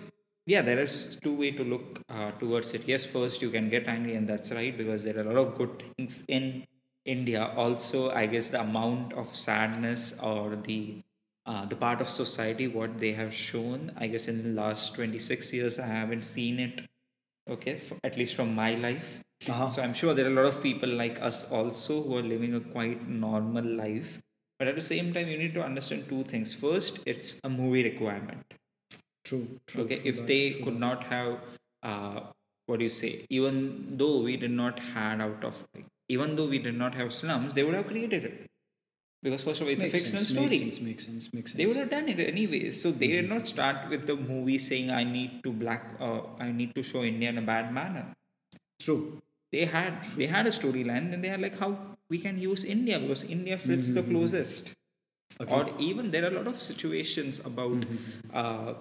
[0.46, 2.88] yeah, there is two way to look uh, towards it.
[2.88, 5.58] Yes, first you can get angry, and that's right because there are a lot of
[5.58, 6.66] good things in
[7.06, 7.54] India.
[7.56, 11.02] Also, I guess the amount of sadness or the
[11.46, 15.20] uh, the part of society what they have shown, I guess in the last twenty
[15.20, 16.82] six years, I haven't seen it.
[17.50, 19.22] Okay, f at least from my life.
[19.50, 19.68] Uh-huh.
[19.68, 22.54] So I'm sure there are a lot of people like us also who are living
[22.56, 24.20] a quite normal life.
[24.60, 26.54] But at the same time, you need to understand two things.
[26.54, 28.44] First, it's a movie requirement
[29.24, 29.60] True.
[29.68, 31.40] true okay true if they true could not have
[31.84, 32.20] uh,
[32.68, 35.64] what do you say even though we did not had out of
[36.10, 38.51] even though we did not have slums they would have created it
[39.24, 40.50] because first of all it's Makes a fictional sense, story.
[40.50, 41.58] Makes sense, makes sense, makes sense.
[41.58, 42.72] they would have done it anyway.
[42.72, 43.34] So they did mm-hmm.
[43.36, 47.04] not start with the movie saying i need to black uh, i need to show
[47.04, 48.06] india in a bad manner.
[48.82, 49.22] True.
[49.54, 51.72] they had they had a storyline and they are like how
[52.14, 54.12] we can use india because india fits the mm-hmm, mm-hmm.
[54.12, 54.74] closest.
[55.40, 55.54] Okay.
[55.56, 57.86] or even there are a lot of situations about
[58.34, 58.74] uh,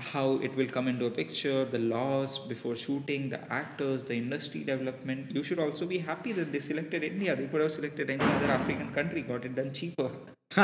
[0.00, 4.62] how it will come into a picture the laws before shooting the actors the industry
[4.64, 5.30] development.
[5.30, 7.36] You should also be happy that they selected india.
[7.36, 10.10] They could have selected any other african country got it done cheaper.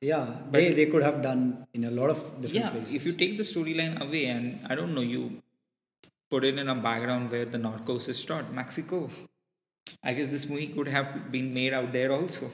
[0.00, 2.94] Yeah, they, they could have done in a lot of different yeah places.
[2.94, 5.22] if you take the storyline away and i don't know you
[6.30, 9.08] put it in a background where the narcos is shot mexico.
[10.02, 12.50] I guess this movie could have been made out there also.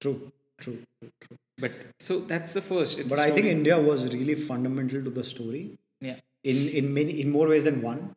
[0.00, 1.36] True, true, true, true.
[1.58, 3.46] But so that's the first it's But I think.
[3.46, 7.82] India was really fundamental to the story yeah in in many in more ways than
[7.82, 8.14] one.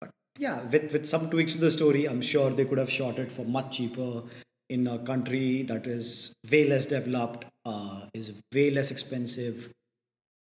[0.00, 3.18] But yeah, with with some tweaks to the story, I'm sure they could have shot
[3.18, 4.22] it for much cheaper
[4.68, 9.70] in a country that is way less developed, uh, is way less expensive,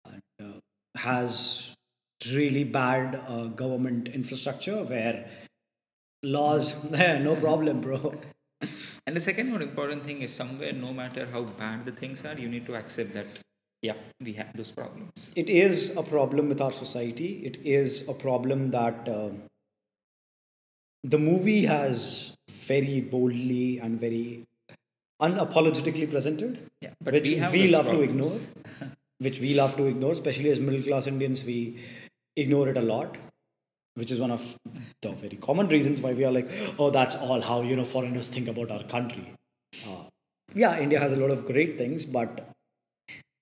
[0.06, 0.60] and uh,
[0.96, 1.76] has
[2.32, 5.30] really bad uh, government infrastructure where
[6.24, 8.14] laws no problem, bro.
[9.08, 12.38] And the second more important thing is somewhere, no matter how bad the things are,
[12.38, 13.28] you need to accept that,
[13.82, 15.32] yeah, we have those problems.
[15.36, 17.30] it is a problem with our society.
[17.46, 19.30] It is a problem that uh,
[21.04, 24.46] the movie has very boldly and very
[25.22, 28.38] unapologetically presented, Yeah, but which we we, love to ignore.
[29.20, 31.78] which we love to ignore, especially as middle class Indians, we
[32.36, 33.18] ignore it a lot.
[34.00, 34.44] Which is one of
[35.04, 38.28] the very common reasons why we are like, oh, that's all how you know foreigners
[38.38, 39.26] think about our country.
[39.88, 40.04] Uh,
[40.64, 42.48] yeah, India has a lot of great things, but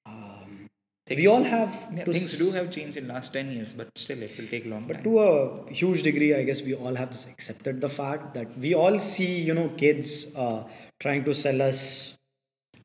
[0.05, 0.69] um,
[1.05, 3.71] Things, we all have yeah, to things s- do have changed in last 10 years,
[3.71, 5.03] but still it will take long but time.
[5.03, 8.73] to a huge degree i guess we all have just accepted the fact that we
[8.73, 10.63] all see you know kids uh,
[10.99, 12.17] trying to sell us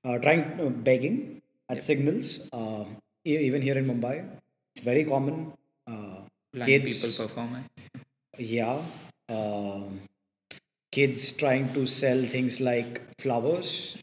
[0.05, 1.17] uh, trying uh, begging
[1.69, 2.85] at signals uh,
[3.33, 4.15] e- even here in mumbai
[4.77, 5.37] it's very common
[6.53, 7.57] Blind kids people perform.
[7.57, 7.99] eh?
[8.39, 8.81] yeah
[9.29, 10.01] um,
[10.91, 13.97] kids trying to sell things like flowers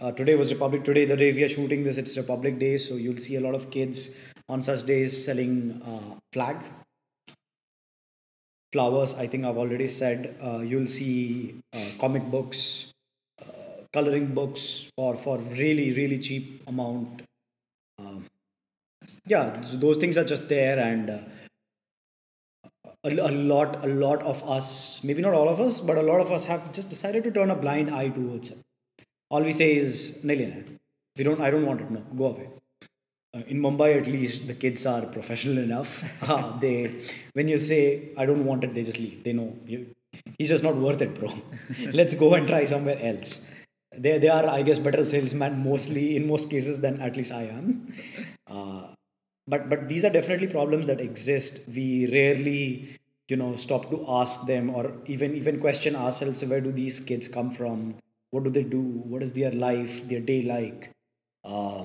[0.00, 2.94] uh, today was republic today the day we are shooting this it's republic day so
[2.94, 4.10] you'll see a lot of kids
[4.48, 6.56] on such days selling uh, flag
[8.72, 12.90] flowers i think i've already said uh, you'll see uh, comic books
[13.42, 13.46] uh,
[13.92, 17.22] coloring books for for really really cheap amount
[17.98, 18.24] um,
[19.26, 21.18] yeah so those things are just there and uh,
[23.04, 26.20] a, a lot a lot of us maybe not all of us but a lot
[26.20, 28.58] of us have just decided to turn a blind eye towards it.
[29.30, 30.62] All we say is "Nahi lena
[31.16, 31.90] we don't i don't want it.
[31.90, 32.48] No go away.
[33.34, 35.92] Uh, in mumbai at least the kids are professional enough.
[36.64, 36.76] They
[37.32, 37.80] when you say
[38.16, 39.24] i don't want it they just leave.
[39.24, 39.80] They know you,
[40.38, 41.32] he's just not worth it bro.
[42.00, 43.40] Let's go and try somewhere else.
[44.04, 47.42] They, they are i guess better salesmen mostly in most cases than at least i
[47.58, 47.66] am.
[48.46, 48.82] Uh,
[49.46, 51.60] but but these are definitely problems that exist.
[51.68, 56.72] We rarely you know stop to ask them or even even question ourselves where do
[56.72, 57.96] these kids come from?
[58.30, 58.80] What do they do?
[58.80, 60.90] What is their life their day like?
[61.44, 61.84] Uh,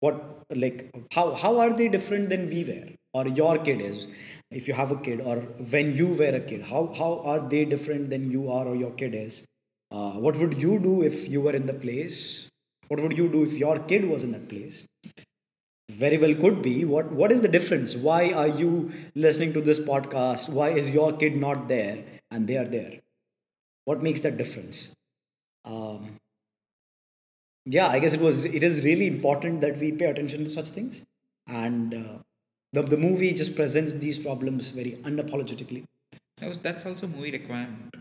[0.00, 4.06] what like how how are they different than we were or your kid is
[4.50, 5.36] if you have a kid or
[5.74, 6.62] when you were a kid?
[6.62, 9.44] How how are they different than you are or your kid is?
[9.90, 12.48] Uh, what would you do if you were in the place?
[12.88, 14.86] What would you do if your kid was in that place
[15.90, 17.94] very well could be what what is the difference?
[17.96, 20.48] Why are you listening to this podcast?
[20.48, 22.04] Why is your kid not there?
[22.30, 23.00] And they are there.
[23.84, 24.94] What makes that difference?
[25.64, 26.16] Um,
[27.66, 30.68] yeah i guess it was it is really important that we pay attention to such
[30.70, 31.02] things.
[31.46, 32.18] And uh,
[32.72, 35.82] the, the movie just presents these problems very unapologetically.
[36.38, 37.96] That was- That's also movie requirement.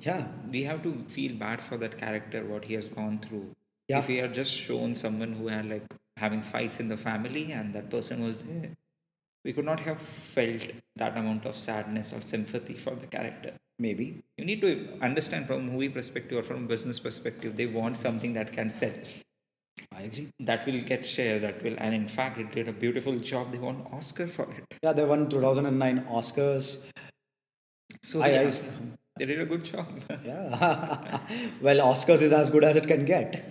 [0.00, 0.26] yeah.
[0.50, 3.52] We have to feel bad for that character, what he has gone through.
[3.88, 4.00] Yeah.
[4.00, 5.84] If we had just shown someone who had like
[6.16, 8.70] having fights in the family and that person was there,
[9.44, 10.62] we could not have felt
[10.96, 13.52] that amount of sadness or sympathy for the character.
[13.78, 17.56] maybe You need to understand from movie perspective or from business perspective.
[17.56, 18.92] They want something that can sell,
[19.96, 20.28] I agree.
[20.40, 23.50] that will get share, that will, and in fact, it did a beautiful job.
[23.52, 24.64] They won Oscar for it.
[24.82, 26.86] Yeah, they won 2009 Oscars.
[28.02, 28.60] So I- they, I-
[29.18, 29.86] they did a good job.
[30.24, 31.18] Yeah.
[31.60, 33.42] well, Oscars is as good as it can get.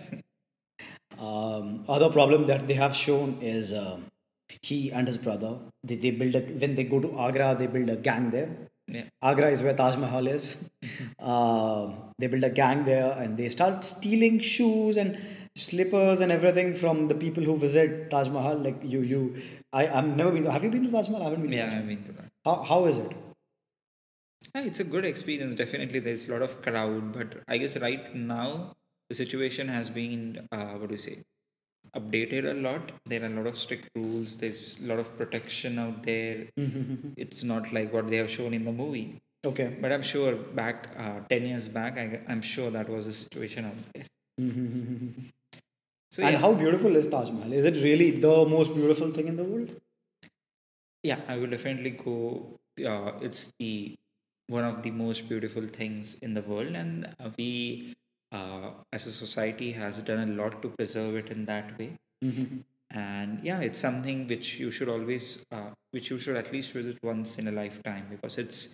[1.30, 4.05] Um, other problem that they have shown is um
[4.69, 5.51] he and his brother.
[5.84, 8.49] They, they build a when they go to Agra, they build a gang there.
[8.95, 9.03] yeah.
[9.32, 10.47] Agra is where Taj Mahal is.
[11.34, 11.91] Um
[12.24, 15.17] they build a gang there and they start stealing shoes and
[15.65, 18.57] slippers and everything from the people who visit Taj Mahal.
[18.67, 19.22] Like you, you,
[19.74, 20.45] I, I'm never been.
[20.57, 21.28] Have you been to Taj Mahal?
[21.28, 21.51] I haven't been.
[21.51, 21.88] to Yeah, Taj I Mahal.
[21.93, 22.26] mean, to that.
[22.45, 23.11] How, how is it?
[24.55, 25.55] Yeah, it's a good experience.
[25.55, 28.74] Definitely, there's a lot of crowd, but I guess right now
[29.12, 31.18] the situation has been uh, what do you say
[31.99, 32.91] updated a lot.
[33.05, 34.38] There are a lot of strict rules.
[34.41, 36.47] There's a lot of protection out there.
[37.24, 39.07] It's not like what they have shown in the movie.
[39.45, 39.68] Okay.
[39.82, 43.66] But I'm sure back uh, ten years back, I, I'm sure that was the situation
[43.66, 44.05] out there.
[46.12, 47.53] So and yeah, how beautiful is Taj Mahal?
[47.53, 49.72] Is it really the most beautiful thing in the world?
[51.03, 52.59] yeah, I will definitely go.
[52.86, 53.97] Uh, it's the
[54.47, 57.07] one of the most beautiful things in the world, and
[57.38, 57.93] we,
[58.32, 61.97] uh, as a society, has done a lot to preserve it in that way.
[62.91, 66.97] And yeah, it's something which you should always, uh, which you should at least visit
[67.03, 68.73] once in a lifetime because it's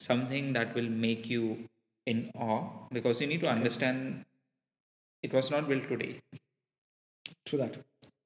[0.00, 1.68] something that will make you
[2.06, 2.68] in awe.
[2.90, 4.24] Because you need to understand,
[5.22, 6.20] it was not built today.
[7.46, 7.76] True that.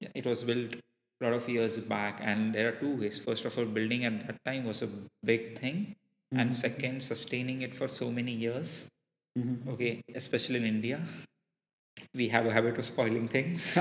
[0.01, 0.75] Yeah, it was built
[1.21, 3.19] a lot of years back, and there are two ways.
[3.19, 4.89] First of all, building at that time was a
[5.25, 5.97] big thing,
[6.33, 8.89] and second, sustaining it for so many years.
[9.69, 11.01] Okay, especially in India,
[12.15, 13.77] we have a habit of spoiling things.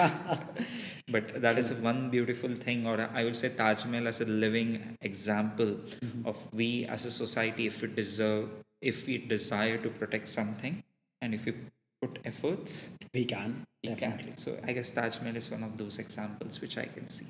[1.11, 4.97] but that is one beautiful thing, or I would say Taj Mahal as a living
[5.01, 5.77] example
[6.25, 8.49] of we as a society, if we deserve,
[8.81, 10.83] if we desire to protect something,
[11.21, 11.53] and if we
[12.01, 13.63] put efforts, We can.
[13.83, 14.31] we Definitely.
[14.31, 14.37] can.
[14.37, 17.27] So I guess Taj Mahal is one of those examples which I can see.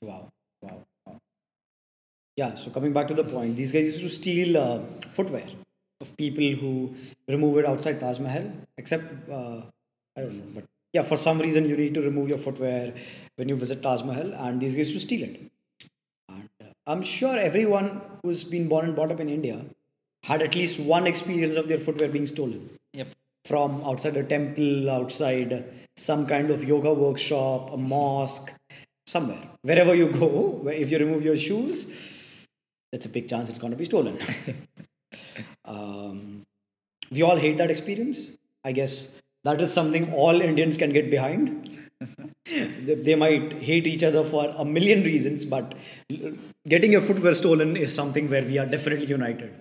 [0.00, 0.28] Wow.
[0.62, 0.84] Wow.
[1.06, 1.18] wow.
[2.36, 4.80] Yeah, so coming back to the point, these guys used to steal uh,
[5.12, 5.46] footwear
[6.00, 6.94] of people who
[7.28, 9.62] remove it outside Taj Mahal, except, uh,
[10.16, 12.94] I don't know, but yeah, for some reason you need to remove your footwear
[13.36, 15.40] when you visit Taj Mahal, and these guys to steal it.
[16.28, 19.64] And uh, I'm sure everyone who's been born and brought up in India
[20.24, 22.70] had at least one experience of their footwear being stolen.
[22.92, 23.08] Yep.
[23.44, 25.64] from outside a temple, outside
[25.96, 28.52] some kind of yoga workshop, a mosque,
[29.06, 29.42] somewhere.
[29.62, 31.86] Wherever you go, if you remove your shoes,
[32.92, 34.18] that's a big chance it's going to be stolen.
[37.10, 38.26] we all hate that experience.
[38.64, 41.78] I guess that is something all Indians can get behind.
[42.44, 45.74] they, they might hate each other for a million reasons, but
[46.68, 49.54] getting your footwear stolen is something where we are definitely united.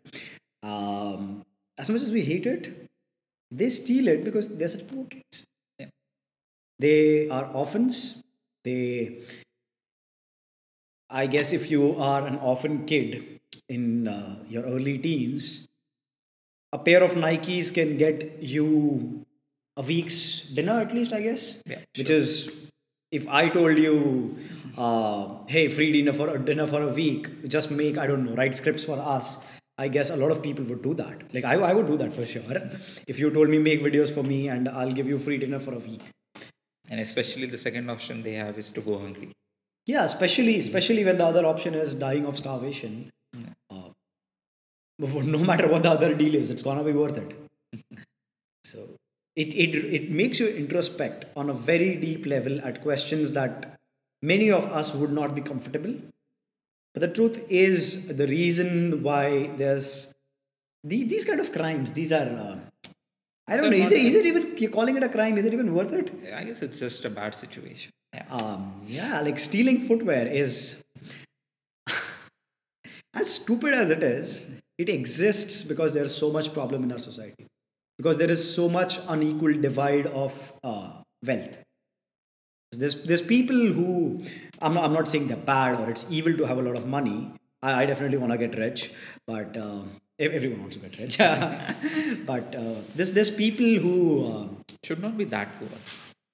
[0.63, 1.45] Um,
[1.77, 2.87] as much as we hate it,
[3.51, 5.43] they steal it because they're such poor kids.
[5.77, 5.87] Yeah.
[6.79, 8.23] They are orphans.
[8.63, 9.19] They,
[11.09, 13.39] I guess, if you are an orphan kid
[13.69, 15.67] in uh, your early teens,
[16.75, 19.25] a pair of Nikes can get you
[19.77, 21.61] a week's dinner at least, I guess.
[21.65, 22.29] Yeah, Which is,
[23.11, 24.37] if I told you,
[24.77, 28.35] uh, hey, free dinner for a dinner for a week, just make I don't know,
[28.41, 29.37] write scripts for us.
[29.77, 31.23] I guess a lot of people would do that.
[31.33, 32.61] Like I, I would do that for sure.
[33.07, 35.73] If you told me make videos for me and I'll give you free dinner for
[35.73, 36.01] a week.
[36.89, 39.31] And especially the second option they have is to go hungry.
[39.85, 43.11] Yeah, especially especially when the other option is dying of starvation.
[44.99, 47.35] No matter what the other deal is, it's gonna be worth it.
[48.63, 48.79] so
[49.35, 53.77] it, it it makes you introspect on a very deep level at questions that
[54.21, 55.93] many of us would not be comfortable.
[56.93, 60.13] But the truth is the reason why there's
[60.85, 61.91] the, these kind of crimes.
[61.91, 62.57] These are uh,
[63.47, 63.85] I don't So know.
[63.85, 65.37] Is it, is it even you're calling it a crime?
[65.37, 66.09] Is it even worth it?
[66.33, 67.91] I guess it's just a bad situation.
[68.13, 68.23] Yeah.
[68.29, 70.84] um, yeah, like stealing footwear is
[73.25, 74.45] as stupid as it is.
[74.77, 77.47] It exists because there's so much problem in our society.
[77.97, 80.89] Because there is so much unequal divide of uh,
[81.25, 81.57] wealth.
[82.73, 84.21] There's there's people who
[84.61, 86.85] I'm not, I'm not saying they're bad or it's evil to have a lot of
[86.85, 87.31] money.
[87.63, 88.91] I, I definitely want to get rich,
[89.25, 89.55] but
[90.19, 91.17] ev- everyone wants to get rich.
[92.25, 93.95] but uh, there's there's people who.
[94.31, 95.69] um Should not be that poor.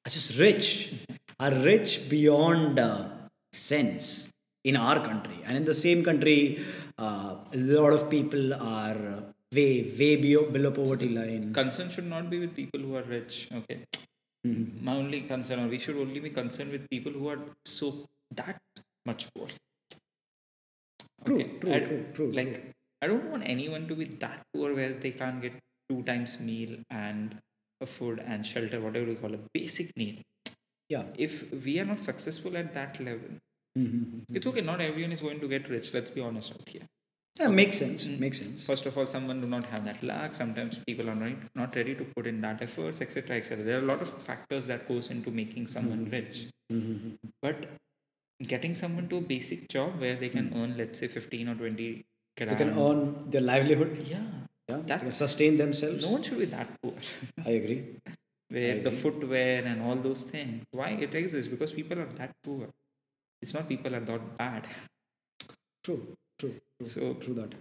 [0.05, 0.93] are just rich,
[1.39, 3.07] are rich beyond uh,
[3.53, 4.30] sense
[4.63, 5.39] in our country.
[5.45, 6.63] And in the same country,
[6.97, 11.53] uh, a lot of people are way, way below, below poverty line.
[11.53, 13.47] Concern should not be with people who are rich.
[13.53, 13.83] Okay.
[14.43, 18.59] My only concern, or we should only be concerned with people who are so that
[19.05, 19.47] much poor.
[21.25, 21.59] True, Okay.
[21.59, 22.71] true, I- true, true, Like true.
[23.03, 25.53] I don't want anyone to be that poor where they can't get
[25.89, 27.37] two times meal and
[27.81, 30.23] a food and shelter, whatever we call a basic need.
[30.89, 31.05] Yeah.
[31.17, 33.29] If we are not successful at that level,
[33.77, 34.35] Mm-hmm.
[34.35, 34.61] it's okay.
[34.61, 35.93] Not everyone is going to get rich.
[35.93, 36.87] Let's be honest out here.
[37.39, 38.05] Yeah, makes sense.
[38.05, 38.65] Makes sense.
[38.65, 40.33] First of all, someone do not have that luck.
[40.33, 43.63] Sometimes people are not, not ready to put in that efforts, etc., etc.
[43.63, 46.47] There are a lot of factors that goes into making someone rich.
[46.71, 47.15] Mm-hmm.
[47.41, 47.67] But
[48.43, 52.03] getting someone to a basic job where they can earn, let's say, 15 or 20
[52.37, 54.05] They can earn their livelihood.
[54.09, 54.23] Yeah.
[54.69, 56.03] Yeah, they can sustain themselves.
[56.03, 56.93] No one should be that poor.
[57.45, 57.83] I agree.
[58.49, 60.63] where the footwear and all those things.
[60.71, 61.49] Why it exists?
[61.49, 62.67] Because people are that poor.
[63.41, 64.67] It's not people are that bad.
[65.83, 67.55] True, true, true, So true that.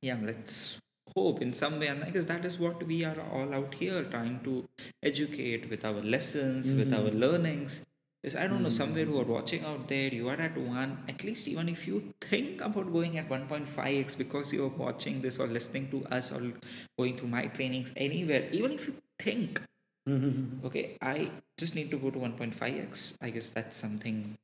[0.00, 0.78] yeah, let's
[1.14, 1.88] hope in some way.
[1.88, 4.66] And I guess that is what we are all out here trying to
[5.02, 7.06] educate with our lessons, with mm-hmm.
[7.06, 7.82] our learnings.
[8.22, 8.76] Is I don't know, mm-hmm.
[8.76, 12.12] somewhere who are watching out there, you are at one, at least even if you
[12.20, 16.52] think about going at 1.5x because you're watching this or listening to us or
[16.98, 19.62] going through my trainings anywhere, even if you think,
[20.10, 20.66] Mm-hmm.
[20.66, 24.36] okay, I just need to go to 1.5x, I guess that's something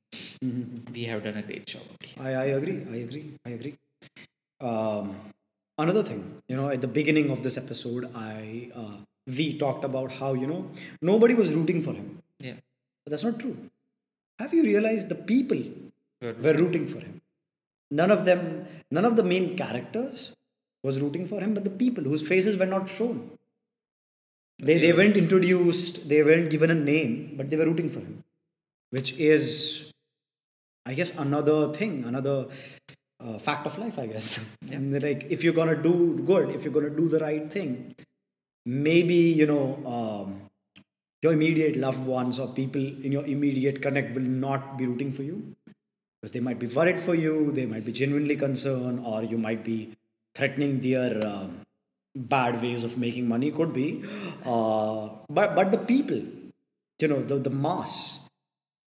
[0.44, 0.92] Mm-hmm.
[0.92, 1.82] we have done a great job.
[2.18, 2.76] I, I agree.
[2.90, 3.32] I agree.
[3.44, 3.74] I agree.
[4.60, 5.16] Um,
[5.76, 8.96] another thing, you know, at the beginning of this episode, I uh,
[9.26, 10.70] we talked about how you know
[11.02, 12.22] nobody was rooting for him.
[12.38, 12.54] Yeah.
[13.04, 13.56] But that's not true.
[14.38, 15.60] Have you realized the people
[16.22, 16.42] Good.
[16.42, 17.20] were rooting for him?
[17.90, 20.34] None of them, none of the main characters
[20.82, 23.30] was rooting for him, but the people whose faces were not shown.
[24.58, 28.24] They, they weren't introduced, they weren't given a name, but they were rooting for him,
[28.90, 29.92] which is,
[30.86, 32.46] I guess, another thing, another
[33.20, 34.56] uh, fact of life, I guess.
[34.70, 37.94] And like, if you're gonna do good, if you're gonna do the right thing,
[38.66, 40.42] maybe you know um,
[41.22, 45.22] your immediate loved ones or people in your immediate connect will not be rooting for
[45.22, 45.54] you
[46.20, 49.64] because they might be worried for you they might be genuinely concerned or you might
[49.64, 49.92] be
[50.34, 51.60] threatening their um,
[52.34, 53.86] bad ways of making money could be
[54.44, 55.08] uh,
[55.38, 56.20] but but the people
[57.02, 57.94] you know the, the mass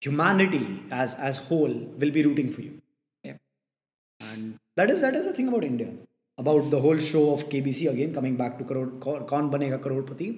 [0.06, 2.72] humanity as as whole will be rooting for you
[3.28, 3.36] Yeah.
[4.30, 5.90] and that is that is the thing about India
[6.38, 10.28] about the whole show of KBC again coming back to Ka- Kaun Banega Crorepati.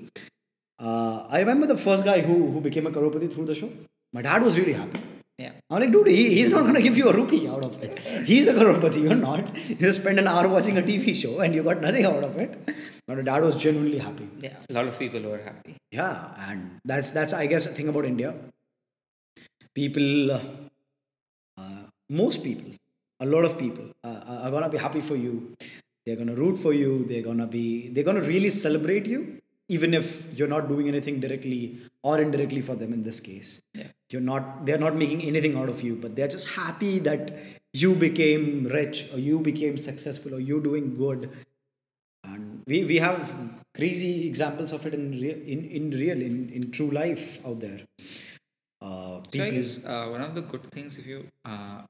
[0.80, 3.70] Uh, I remember the first guy who who became a crorepati through the show.
[4.12, 5.01] My dad was really happy.
[5.39, 5.53] Yeah.
[5.70, 7.99] I'm like, dude, he, he's not gonna give you a rupee out of it.
[8.26, 9.45] He's a crorepati, you're not.
[9.80, 12.57] You spend an hour watching a TV show and you got nothing out of it.
[13.09, 14.28] My dad was genuinely happy.
[14.41, 14.57] Yeah.
[14.68, 15.76] A lot of people were happy.
[15.91, 18.35] Yeah, and that's that's I guess a thing about India.
[19.74, 20.41] People, uh,
[21.59, 22.72] uh, most people,
[23.20, 25.55] a lot of people uh, are gonna be happy for you.
[26.05, 27.05] They're gonna root for you.
[27.09, 31.80] They're gonna be they're gonna really celebrate you, even if you're not doing anything directly
[32.03, 32.93] or indirectly for them.
[32.93, 33.89] In this case, Yeah.
[34.13, 37.35] You're not they're not making anything out of you, but they're just happy that
[37.73, 41.31] you became rich or you became successful or you doing good
[42.25, 43.35] and we, we have
[43.75, 47.81] crazy examples of it in real in, in real in, in true life out there
[48.83, 51.83] uh, So guess uh, one of the good things, if you uh,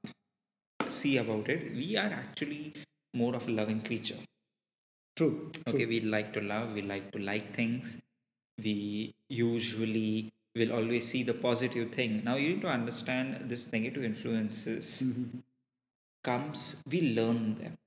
[0.88, 2.74] see about it, we are actually
[3.14, 4.18] more of a loving creature.
[5.16, 5.62] true, true.
[5.68, 7.98] Okay, we like to love, we like to like things.
[8.62, 12.22] We usually will always see the positive thing.
[12.24, 15.38] Now you need to understand this negative influences Mm-hmm.
[16.24, 17.78] comes, we learn them.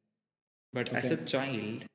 [0.74, 1.86] But as a child,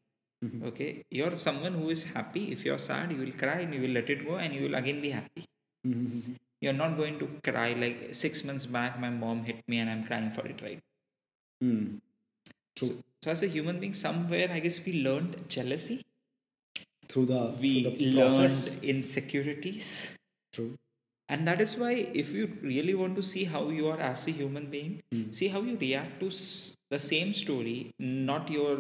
[0.45, 0.65] Mm-hmm.
[0.69, 2.51] okay, you're someone who is happy.
[2.51, 4.75] If you're sad, you will cry and you will let it go and you will
[4.75, 5.45] again be happy.
[5.87, 6.37] Mhm.
[6.63, 10.05] You're not going to cry like six months back, my mom hit me and I'm
[10.05, 10.81] crying for it, right?
[11.63, 12.01] Mm.
[12.77, 12.87] So,
[13.23, 16.01] so as a human being, somewhere I guess we learned jealousy.
[17.09, 20.17] through the We through the learned insecurities.
[20.53, 20.71] True
[21.35, 24.33] And that is why, if you really want to see how you are as a
[24.39, 25.21] human being, Hmm.
[25.39, 26.47] see how you react to s-
[26.95, 27.75] the same story,
[28.33, 28.73] not your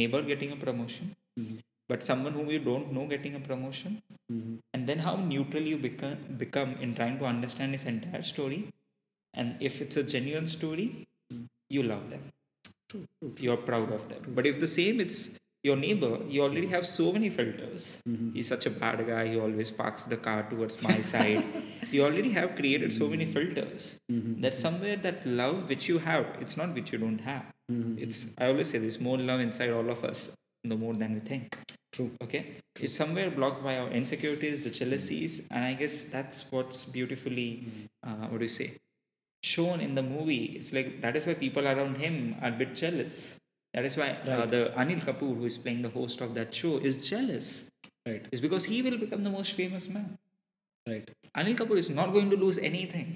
[0.00, 1.08] neighbor getting a promotion,
[1.40, 1.56] Hmm.
[1.92, 3.96] but someone whom you don't know getting a promotion,
[4.36, 4.54] Mhm.
[4.74, 8.60] and then how neutral you become, become in trying to understand his entire story.
[9.34, 10.88] And if it's a genuine story,
[11.78, 12.24] you love them.
[12.90, 13.34] true, true.
[13.46, 14.22] You're proud of them.
[14.38, 15.20] But if the same, it's
[15.66, 17.84] your neighbor, you already have so many filters.
[18.08, 18.32] Mm-hmm.
[18.34, 21.44] He's such a bad guy, he always parks the car towards my side.
[21.90, 24.40] You already have created so many filters Mm-hmm.
[24.42, 27.44] that somewhere that love which you have, it's not which you don't have.
[27.72, 27.98] Mm-hmm.
[28.04, 30.20] It's I always say there's more love inside all of us,
[30.72, 31.56] no more than we think.
[31.96, 32.42] true Okay?
[32.86, 37.48] It's somewhere blocked by our insecurities, the jealousies, and I guess that's what's beautifully
[38.06, 38.68] uh, what do you say?
[39.54, 40.44] Shown in the movie.
[40.58, 43.18] It's like that is why people around him are a bit jealous.
[43.76, 46.78] That is why uh, the Anil Kapoor, who is playing the host of that show,
[46.78, 47.70] is jealous.
[48.08, 50.06] right It's because he will become the most famous man.
[50.90, 51.10] right
[51.40, 53.08] Anil Kapoor is not going to lose anything.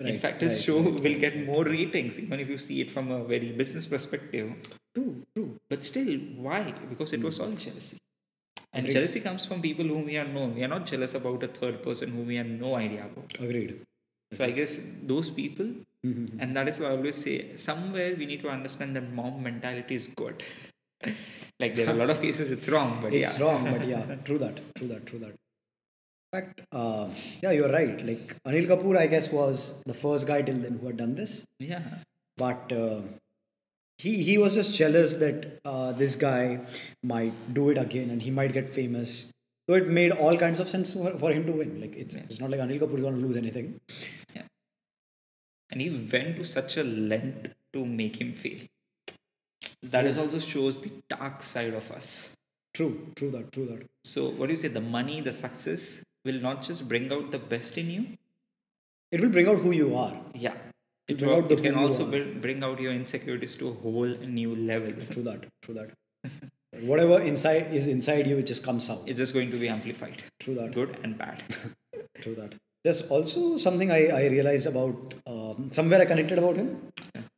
[0.00, 0.14] Right.
[0.14, 2.90] In fact, his right, show right, will get more ratings, even if you see it
[2.94, 4.54] from a very business perspective.
[4.94, 6.14] true true But still,
[6.46, 6.62] why?
[6.94, 7.98] Because it was all jealousy.
[8.72, 10.54] And jealousy comes from people whom we are known.
[10.54, 13.34] We are not jealous about a third person whom we have no idea about.
[13.38, 13.82] Agreed.
[14.32, 14.80] So I guess
[15.12, 15.74] those people,
[16.04, 19.94] and that is why I always say, somewhere we need to understand that mom mentality
[19.94, 20.42] is good.
[21.60, 23.44] like there are a lot of cases it's wrong, but It's yeah.
[23.44, 25.34] wrong, but yeah, true that, true that, true that.
[26.32, 27.08] In fact, uh,
[27.42, 28.04] yeah, you're right.
[28.04, 31.44] Like Anil Kapoor, I guess, was the first guy till then who had done this.
[31.58, 31.82] Yeah.
[32.36, 33.02] but uh,
[33.98, 36.60] he he was just jealous that uh, this guy
[37.02, 39.30] might do it again and he might get famous.
[39.68, 41.80] So it made all kinds of sense for, for him to win.
[41.80, 43.78] Like it's, it's not like Anil Kapoor is going to lose anything.
[45.72, 48.60] And he went to such a length to make him fail.
[49.82, 52.36] That is also shows the dark side of us.
[52.74, 53.88] True, true that, true that.
[54.04, 54.68] So what do you say?
[54.68, 58.06] The money, the success will not just bring out the best in you.
[59.10, 60.14] It will bring out who you are.
[60.34, 60.54] Yeah.
[61.08, 64.06] It bring out the it can also bring, bring out your insecurities to a whole
[64.06, 64.92] new level.
[65.10, 65.90] True that, true that.
[66.82, 69.02] Whatever inside is inside you, it just comes out.
[69.06, 70.72] It's just going to be amplified, True that.
[70.72, 71.42] good and bad.
[72.22, 72.54] True that.
[72.84, 76.92] There's also something I, I realized about um, somewhere I connected about him.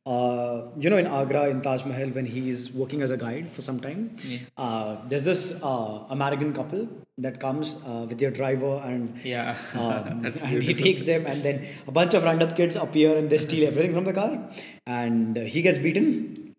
[0.07, 3.51] Uh, you know, in Agra, in Taj Mahal, when he is working as a guide
[3.51, 4.39] for some time, Yeah.
[4.57, 6.87] uh, there's this uh, American couple
[7.19, 9.55] that comes uh, with their driver and Yeah.
[9.75, 13.37] um, and he takes them, and then a bunch of random kids appear and they
[13.39, 14.49] steal everything from the car,
[14.87, 16.55] and uh, he gets beaten.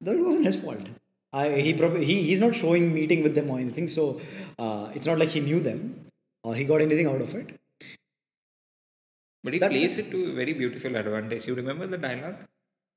[0.00, 0.86] Though it wasn't his fault.
[1.32, 4.20] I, he probably he, he's not showing meeting with them or anything, so
[4.58, 6.06] uh, it's not like he knew them
[6.44, 7.58] or he got anything out of it.
[9.44, 11.46] But he That- plays it to a very beautiful advantage.
[11.46, 12.38] You remember the dialogue?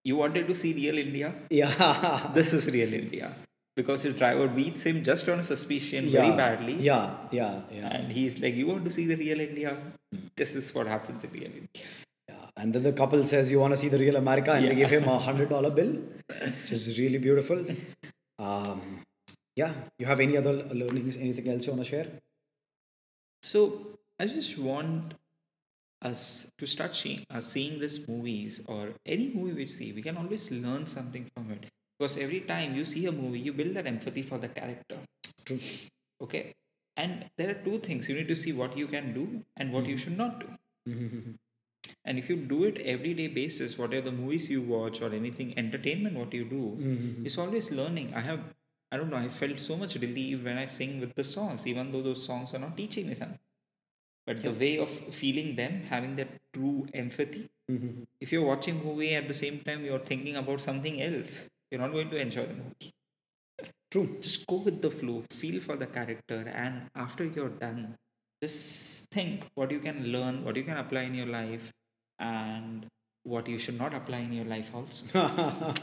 [0.03, 1.33] You wanted to see real India?
[1.49, 3.35] Yeah, This is real India.
[3.75, 6.75] Because his driver beats him just on a suspicion yeah, very badly.
[6.89, 7.87] Yeah, yeah, yeah.
[7.95, 9.77] And he's like, You want to see the real India?
[10.35, 11.85] This is what happens in real India.
[12.29, 12.45] yeah.
[12.55, 14.89] And then the couple says, "You want to see the real America?" And they give
[14.97, 15.91] him a hundred dollar bill,
[16.45, 17.59] which is really beautiful.
[18.39, 18.81] Um,
[19.61, 19.73] yeah.
[19.99, 21.17] You have any other learnings?
[21.17, 22.07] Anything else you want to share?
[23.43, 23.61] So
[24.19, 25.13] I just want
[26.01, 30.17] us to start seeing, uh, seeing these movies or any movie we see, we can
[30.17, 31.65] always learn something from it.
[31.97, 34.97] Because every time you see a movie, you build that empathy for the character.
[35.45, 35.59] True.
[36.21, 36.53] Okay.
[36.95, 39.85] And there are two things you need to see what you can do and what
[39.85, 40.47] you should not do.
[42.05, 46.15] And if you do it everyday basis, whatever the movies you watch or anything entertainment,
[46.15, 46.77] what you do,
[47.25, 48.13] it's always learning.
[48.15, 48.39] I have,
[48.91, 51.91] I don't know, I felt so much relief when I sing with the songs, even
[51.91, 53.39] though those songs are not teaching me something.
[54.27, 57.47] But the way of feeling them, having that true empathy.
[58.19, 61.47] If you're watching movie at the same time, you're thinking about something else.
[61.71, 62.91] You're not going to enjoy the movie.
[63.89, 64.17] True.
[64.21, 67.95] Just go with the flow, feel for the character, and after you're done,
[68.43, 71.71] just think what you can learn, what you can apply in your life,
[72.19, 72.85] and
[73.23, 75.05] what you should not apply in your life also.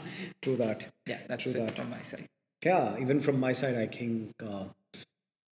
[0.41, 0.87] True that.
[1.07, 1.75] Yeah, that's True it that.
[1.77, 2.27] from my side.
[2.63, 4.65] Yeah, even from my side, I think uh,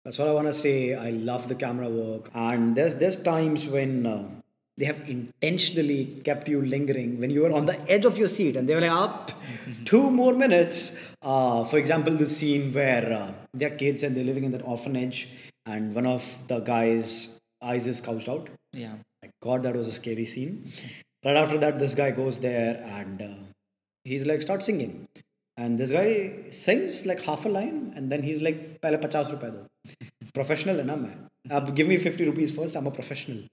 [0.04, 0.94] that's all I want to say.
[0.94, 4.24] I love the camera work, and there's there's times when uh,
[4.76, 8.56] they have intentionally kept you lingering when you were on the edge of your seat,
[8.56, 9.32] and they were like, "Up,
[9.84, 14.44] two more minutes." Uh, for example, the scene where uh, they're kids and they're living
[14.44, 15.28] in that orphanage,
[15.66, 18.48] and one of the guys' eyes is gouged out.
[18.72, 18.94] Yeah.
[19.22, 20.72] My God, that was a scary scene.
[21.24, 23.34] Right after that, this guy goes there and uh,
[24.04, 25.06] he's like, start singing.
[25.56, 29.66] And this guy sings like half a line and then he's like, Pehle 50 rupaye.
[30.34, 31.74] Professional hai na main.
[31.74, 33.44] Give me 50 rupees first, I'm a professional.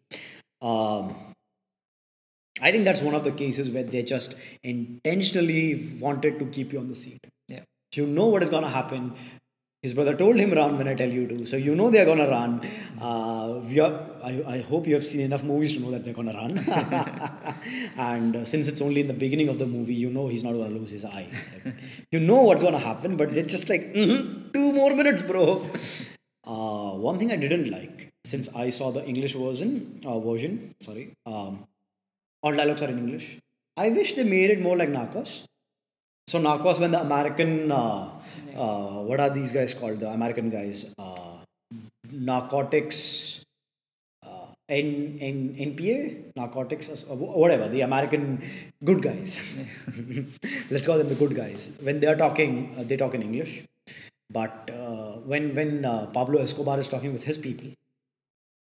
[0.62, 1.34] Um,
[2.62, 6.80] I think that's one of the cases where they just intentionally wanted to keep you
[6.80, 7.20] on the seat.
[7.48, 7.62] Yeah.
[7.94, 9.16] You know what is going to happen.
[9.82, 12.28] His brother told him run when I tell you to, so you know they're gonna
[12.30, 12.60] run.
[13.00, 16.14] Uh, we are, I, I hope you have seen enough movies to know that they're
[16.14, 16.58] gonna run.
[17.98, 20.52] and uh, since it's only in the beginning of the movie, you know he's not
[20.52, 21.28] gonna lose his eye.
[21.64, 21.76] Like,
[22.12, 25.66] you know what's gonna happen, but they're just like "Mhm, two more minutes, bro.
[26.46, 31.14] Uh, one thing I didn't like since I saw the English version, uh, version, sorry,
[31.28, 31.68] um,
[32.42, 33.38] all dialogues are in English.
[33.78, 35.44] I wish they made it more like Narcos.
[36.30, 38.08] So Narcos, when the American, uh,
[38.56, 40.00] uh, what are these guys called?
[40.00, 41.38] The American guys, uh,
[42.12, 43.44] narcotics,
[44.24, 47.68] uh, N, N, NPA, narcotics, whatever.
[47.68, 48.44] The American
[48.84, 49.40] good guys.
[50.70, 51.72] Let's call them the good guys.
[51.82, 53.64] When they are talking, uh, they talk in English.
[54.30, 57.72] But uh, when when uh, Pablo Escobar is talking with his people,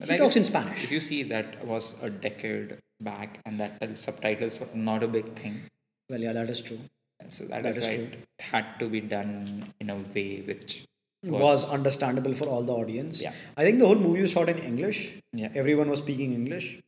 [0.03, 0.83] he I talks in Spanish.
[0.83, 5.07] If you see that was a decade back and that the subtitles were not a
[5.07, 5.61] big thing.
[6.09, 6.79] Well, yeah, that is true.
[7.29, 10.85] So that That is is why it had to be done in a way which
[11.23, 13.21] was, understandable for all the audience.
[13.21, 13.33] Yeah.
[13.55, 15.11] I think the whole movie was shot in English.
[15.33, 15.49] Yeah.
[15.55, 16.79] Everyone was speaking English.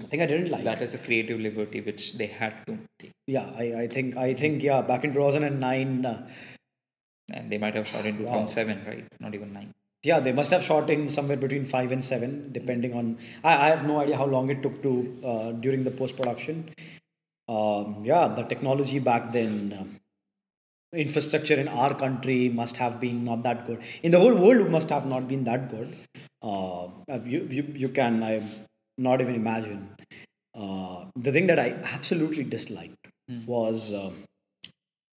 [0.00, 0.64] I think I didn't like.
[0.64, 3.12] That is a creative liberty which they had to take.
[3.26, 4.82] Yeah, I, I think I think yeah.
[4.82, 6.28] Back in 2009, uh,
[7.32, 9.04] And they might have shot in 2007, right?
[9.20, 9.72] Not even 9.
[10.02, 13.16] yeah, they must have shot in somewhere between five and seven, depending on.
[13.42, 14.92] I, I have no idea how long it took to
[15.24, 16.68] uh, during the post production.
[17.48, 19.76] Um, yeah, the technology back then.
[19.78, 20.00] Um,
[20.94, 23.80] infrastructure in our country must have been not that good.
[24.02, 25.96] In the whole world must have not been that good.
[26.42, 26.88] Uh,
[27.24, 28.42] you, you, you can i
[28.96, 29.88] not even imagine.
[30.56, 33.08] Uh, the thing that i absolutely disliked
[33.44, 34.22] was um,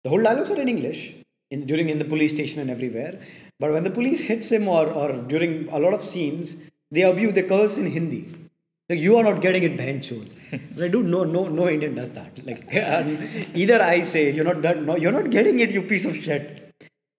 [0.03, 1.15] the whole dialogues are in english
[1.51, 3.21] in, during in the police station and everywhere.
[3.61, 6.57] But when the police hits him or, or during a lot of scenes
[6.91, 8.33] they abuse they curse in hindi.
[8.89, 10.31] Like you are not getting it, Benchod.
[10.83, 12.45] I do no, no, no Indian does that.
[12.45, 12.67] Like,
[13.55, 16.63] either I say you're not done, no, you're not getting it, you piece of shit.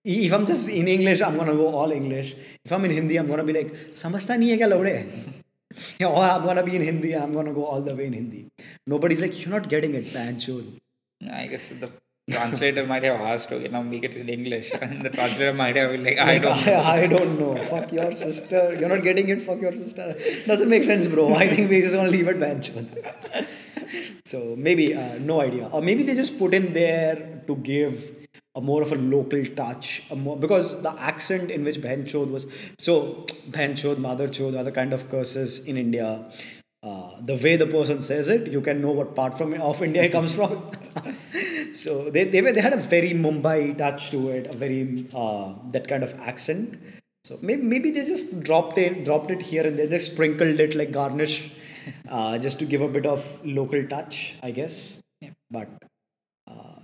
[0.04, 2.34] If I'm just in English, I'm gonna go all English.
[2.64, 5.06] If I'm in Hindi, I'm gonna be like, samajhta nahi hai
[5.98, 7.14] kya or I'm gonna be in Hindi.
[7.14, 8.46] I'm gonna go all the way in Hindi.
[8.86, 10.40] Nobody's like, you're not getting it, man.
[11.30, 11.90] I guess the
[12.30, 14.70] translator might have asked, okay, now make it in English.
[14.80, 16.72] And the translator might have been like, I Like, don't know.
[16.72, 17.64] I, I don't know.
[17.64, 18.76] Fuck your sister.
[18.78, 19.42] You're not getting it.
[19.42, 20.14] Fuck your sister.
[20.46, 21.34] Doesn't make sense, bro.
[21.34, 22.70] I think we just want to leave it bench.
[24.24, 28.14] so maybe uh, no idea, or maybe they just put in there to give
[28.54, 32.46] a more of a local touch, a more because the accent in which Benchod was
[32.78, 36.30] so Benchod, Mother Chod are the kind of curses in India.
[36.80, 40.02] Uh, the way the person says it, you can know what part from of India
[40.04, 40.70] it comes from.
[41.74, 45.52] so they, they, were, they had a very Mumbai touch to it, a very uh,
[45.70, 46.78] that kind of accent.
[47.24, 50.74] So maybe, maybe they just dropped it dropped it here and they just sprinkled it
[50.74, 51.52] like garnish,
[52.08, 55.00] uh, just to give a bit of local touch, I guess.
[55.20, 55.30] Yeah.
[55.50, 55.68] But
[56.50, 56.80] uh,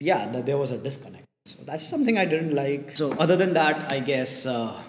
[0.00, 1.24] yeah, th- there was a disconnect.
[1.46, 2.96] So that's something I didn't like.
[2.96, 4.46] So other than that, I guess.
[4.46, 4.82] Uh,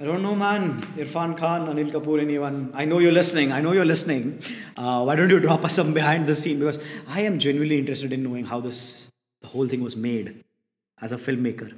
[0.00, 0.82] I don't know, man.
[0.96, 2.72] Irfan Khan, Anil Kapoor, anyone.
[2.74, 3.52] I know you're listening.
[3.52, 4.42] I know you're listening.
[4.76, 6.58] Uh, why don't you drop us some behind the scene?
[6.58, 9.08] Because I am genuinely interested in knowing how this,
[9.40, 10.42] the whole thing was made
[11.00, 11.72] as a filmmaker.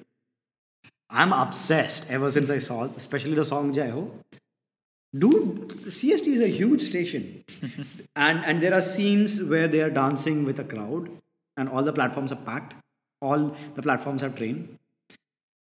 [1.11, 4.11] I'm obsessed ever since I saw, especially the song Jai Ho.
[5.17, 7.45] Dude, CST is a huge station.
[8.17, 11.11] and, and there are scenes where they are dancing with a crowd
[11.59, 12.75] and all the platforms are packed.
[13.21, 14.79] All the platforms have train.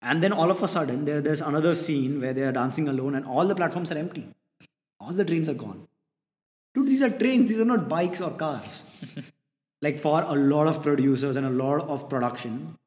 [0.01, 3.15] And then all of a sudden, there, there's another scene where they are dancing alone
[3.15, 4.27] and all the platforms are empty.
[4.99, 5.87] All the trains are gone.
[6.73, 8.83] Dude, these are trains, these are not bikes or cars.
[9.81, 12.77] like for a lot of producers and a lot of production,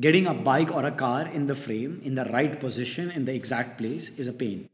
[0.00, 3.34] getting a bike or a car in the frame, in the right position, in the
[3.34, 4.68] exact place is a pain.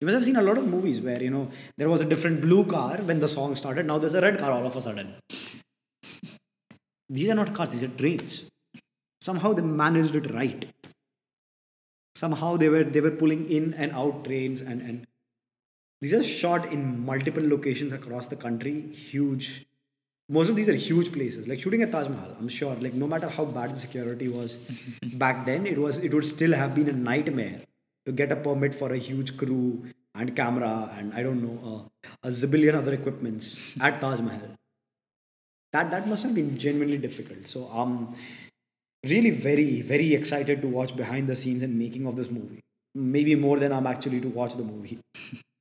[0.00, 2.40] You must have seen a lot of movies where, you know, there was a different
[2.40, 5.14] blue car when the song started, now there's a red car all of a sudden.
[7.08, 8.44] These are not cars, these are trains.
[9.20, 10.66] Somehow they managed it right
[12.22, 15.06] somehow they were they were pulling in and out trains and and
[16.00, 18.74] these are shot in multiple locations across the country.
[18.92, 19.46] Huge.
[20.28, 21.48] Most of these are huge places.
[21.48, 22.74] Like shooting at taj mahal i'm sure.
[22.86, 24.58] Like no matter how bad the security was
[25.24, 27.60] back then it was it would still have been a nightmare
[28.06, 29.62] to get a permit for a huge crew
[30.22, 33.50] and camera and i don't know uh, a zillion other equipments
[33.88, 34.52] at taj mahal.
[35.76, 37.48] That that must have been genuinely difficult.
[37.54, 37.96] So um
[39.04, 42.60] really very very excited to watch behind the scenes and making of this movie.
[42.94, 44.98] Maybe more than i'm actually to watch the movie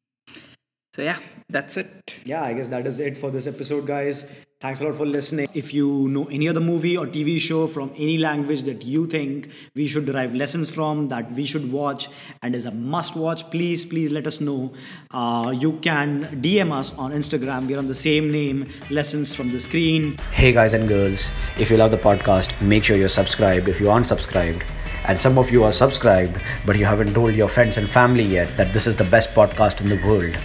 [0.95, 1.19] So yeah,
[1.49, 2.13] that's it.
[2.25, 4.25] yeah i guess that is it for this episode guys
[4.59, 7.91] thanks a lot for listening if you know any other movie or tv show from
[8.05, 12.07] any language that you think we should derive lessons from that we should watch
[12.41, 14.73] and is a must watch please please let us know
[15.11, 19.59] uh, you can dm us on instagram we're on the same name lessons from the
[19.59, 21.29] screen Hey guys and girls,
[21.59, 24.63] if you love the podcast, make sure you're subscribed if you aren't subscribed.
[25.07, 28.57] And some of you are subscribed, but you haven't told your friends and family yet
[28.57, 30.35] that this is the best podcast in the world.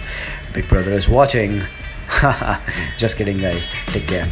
[0.53, 1.61] Big Brother is watching.
[2.97, 3.67] Just kidding, guys.
[3.87, 4.27] Take care.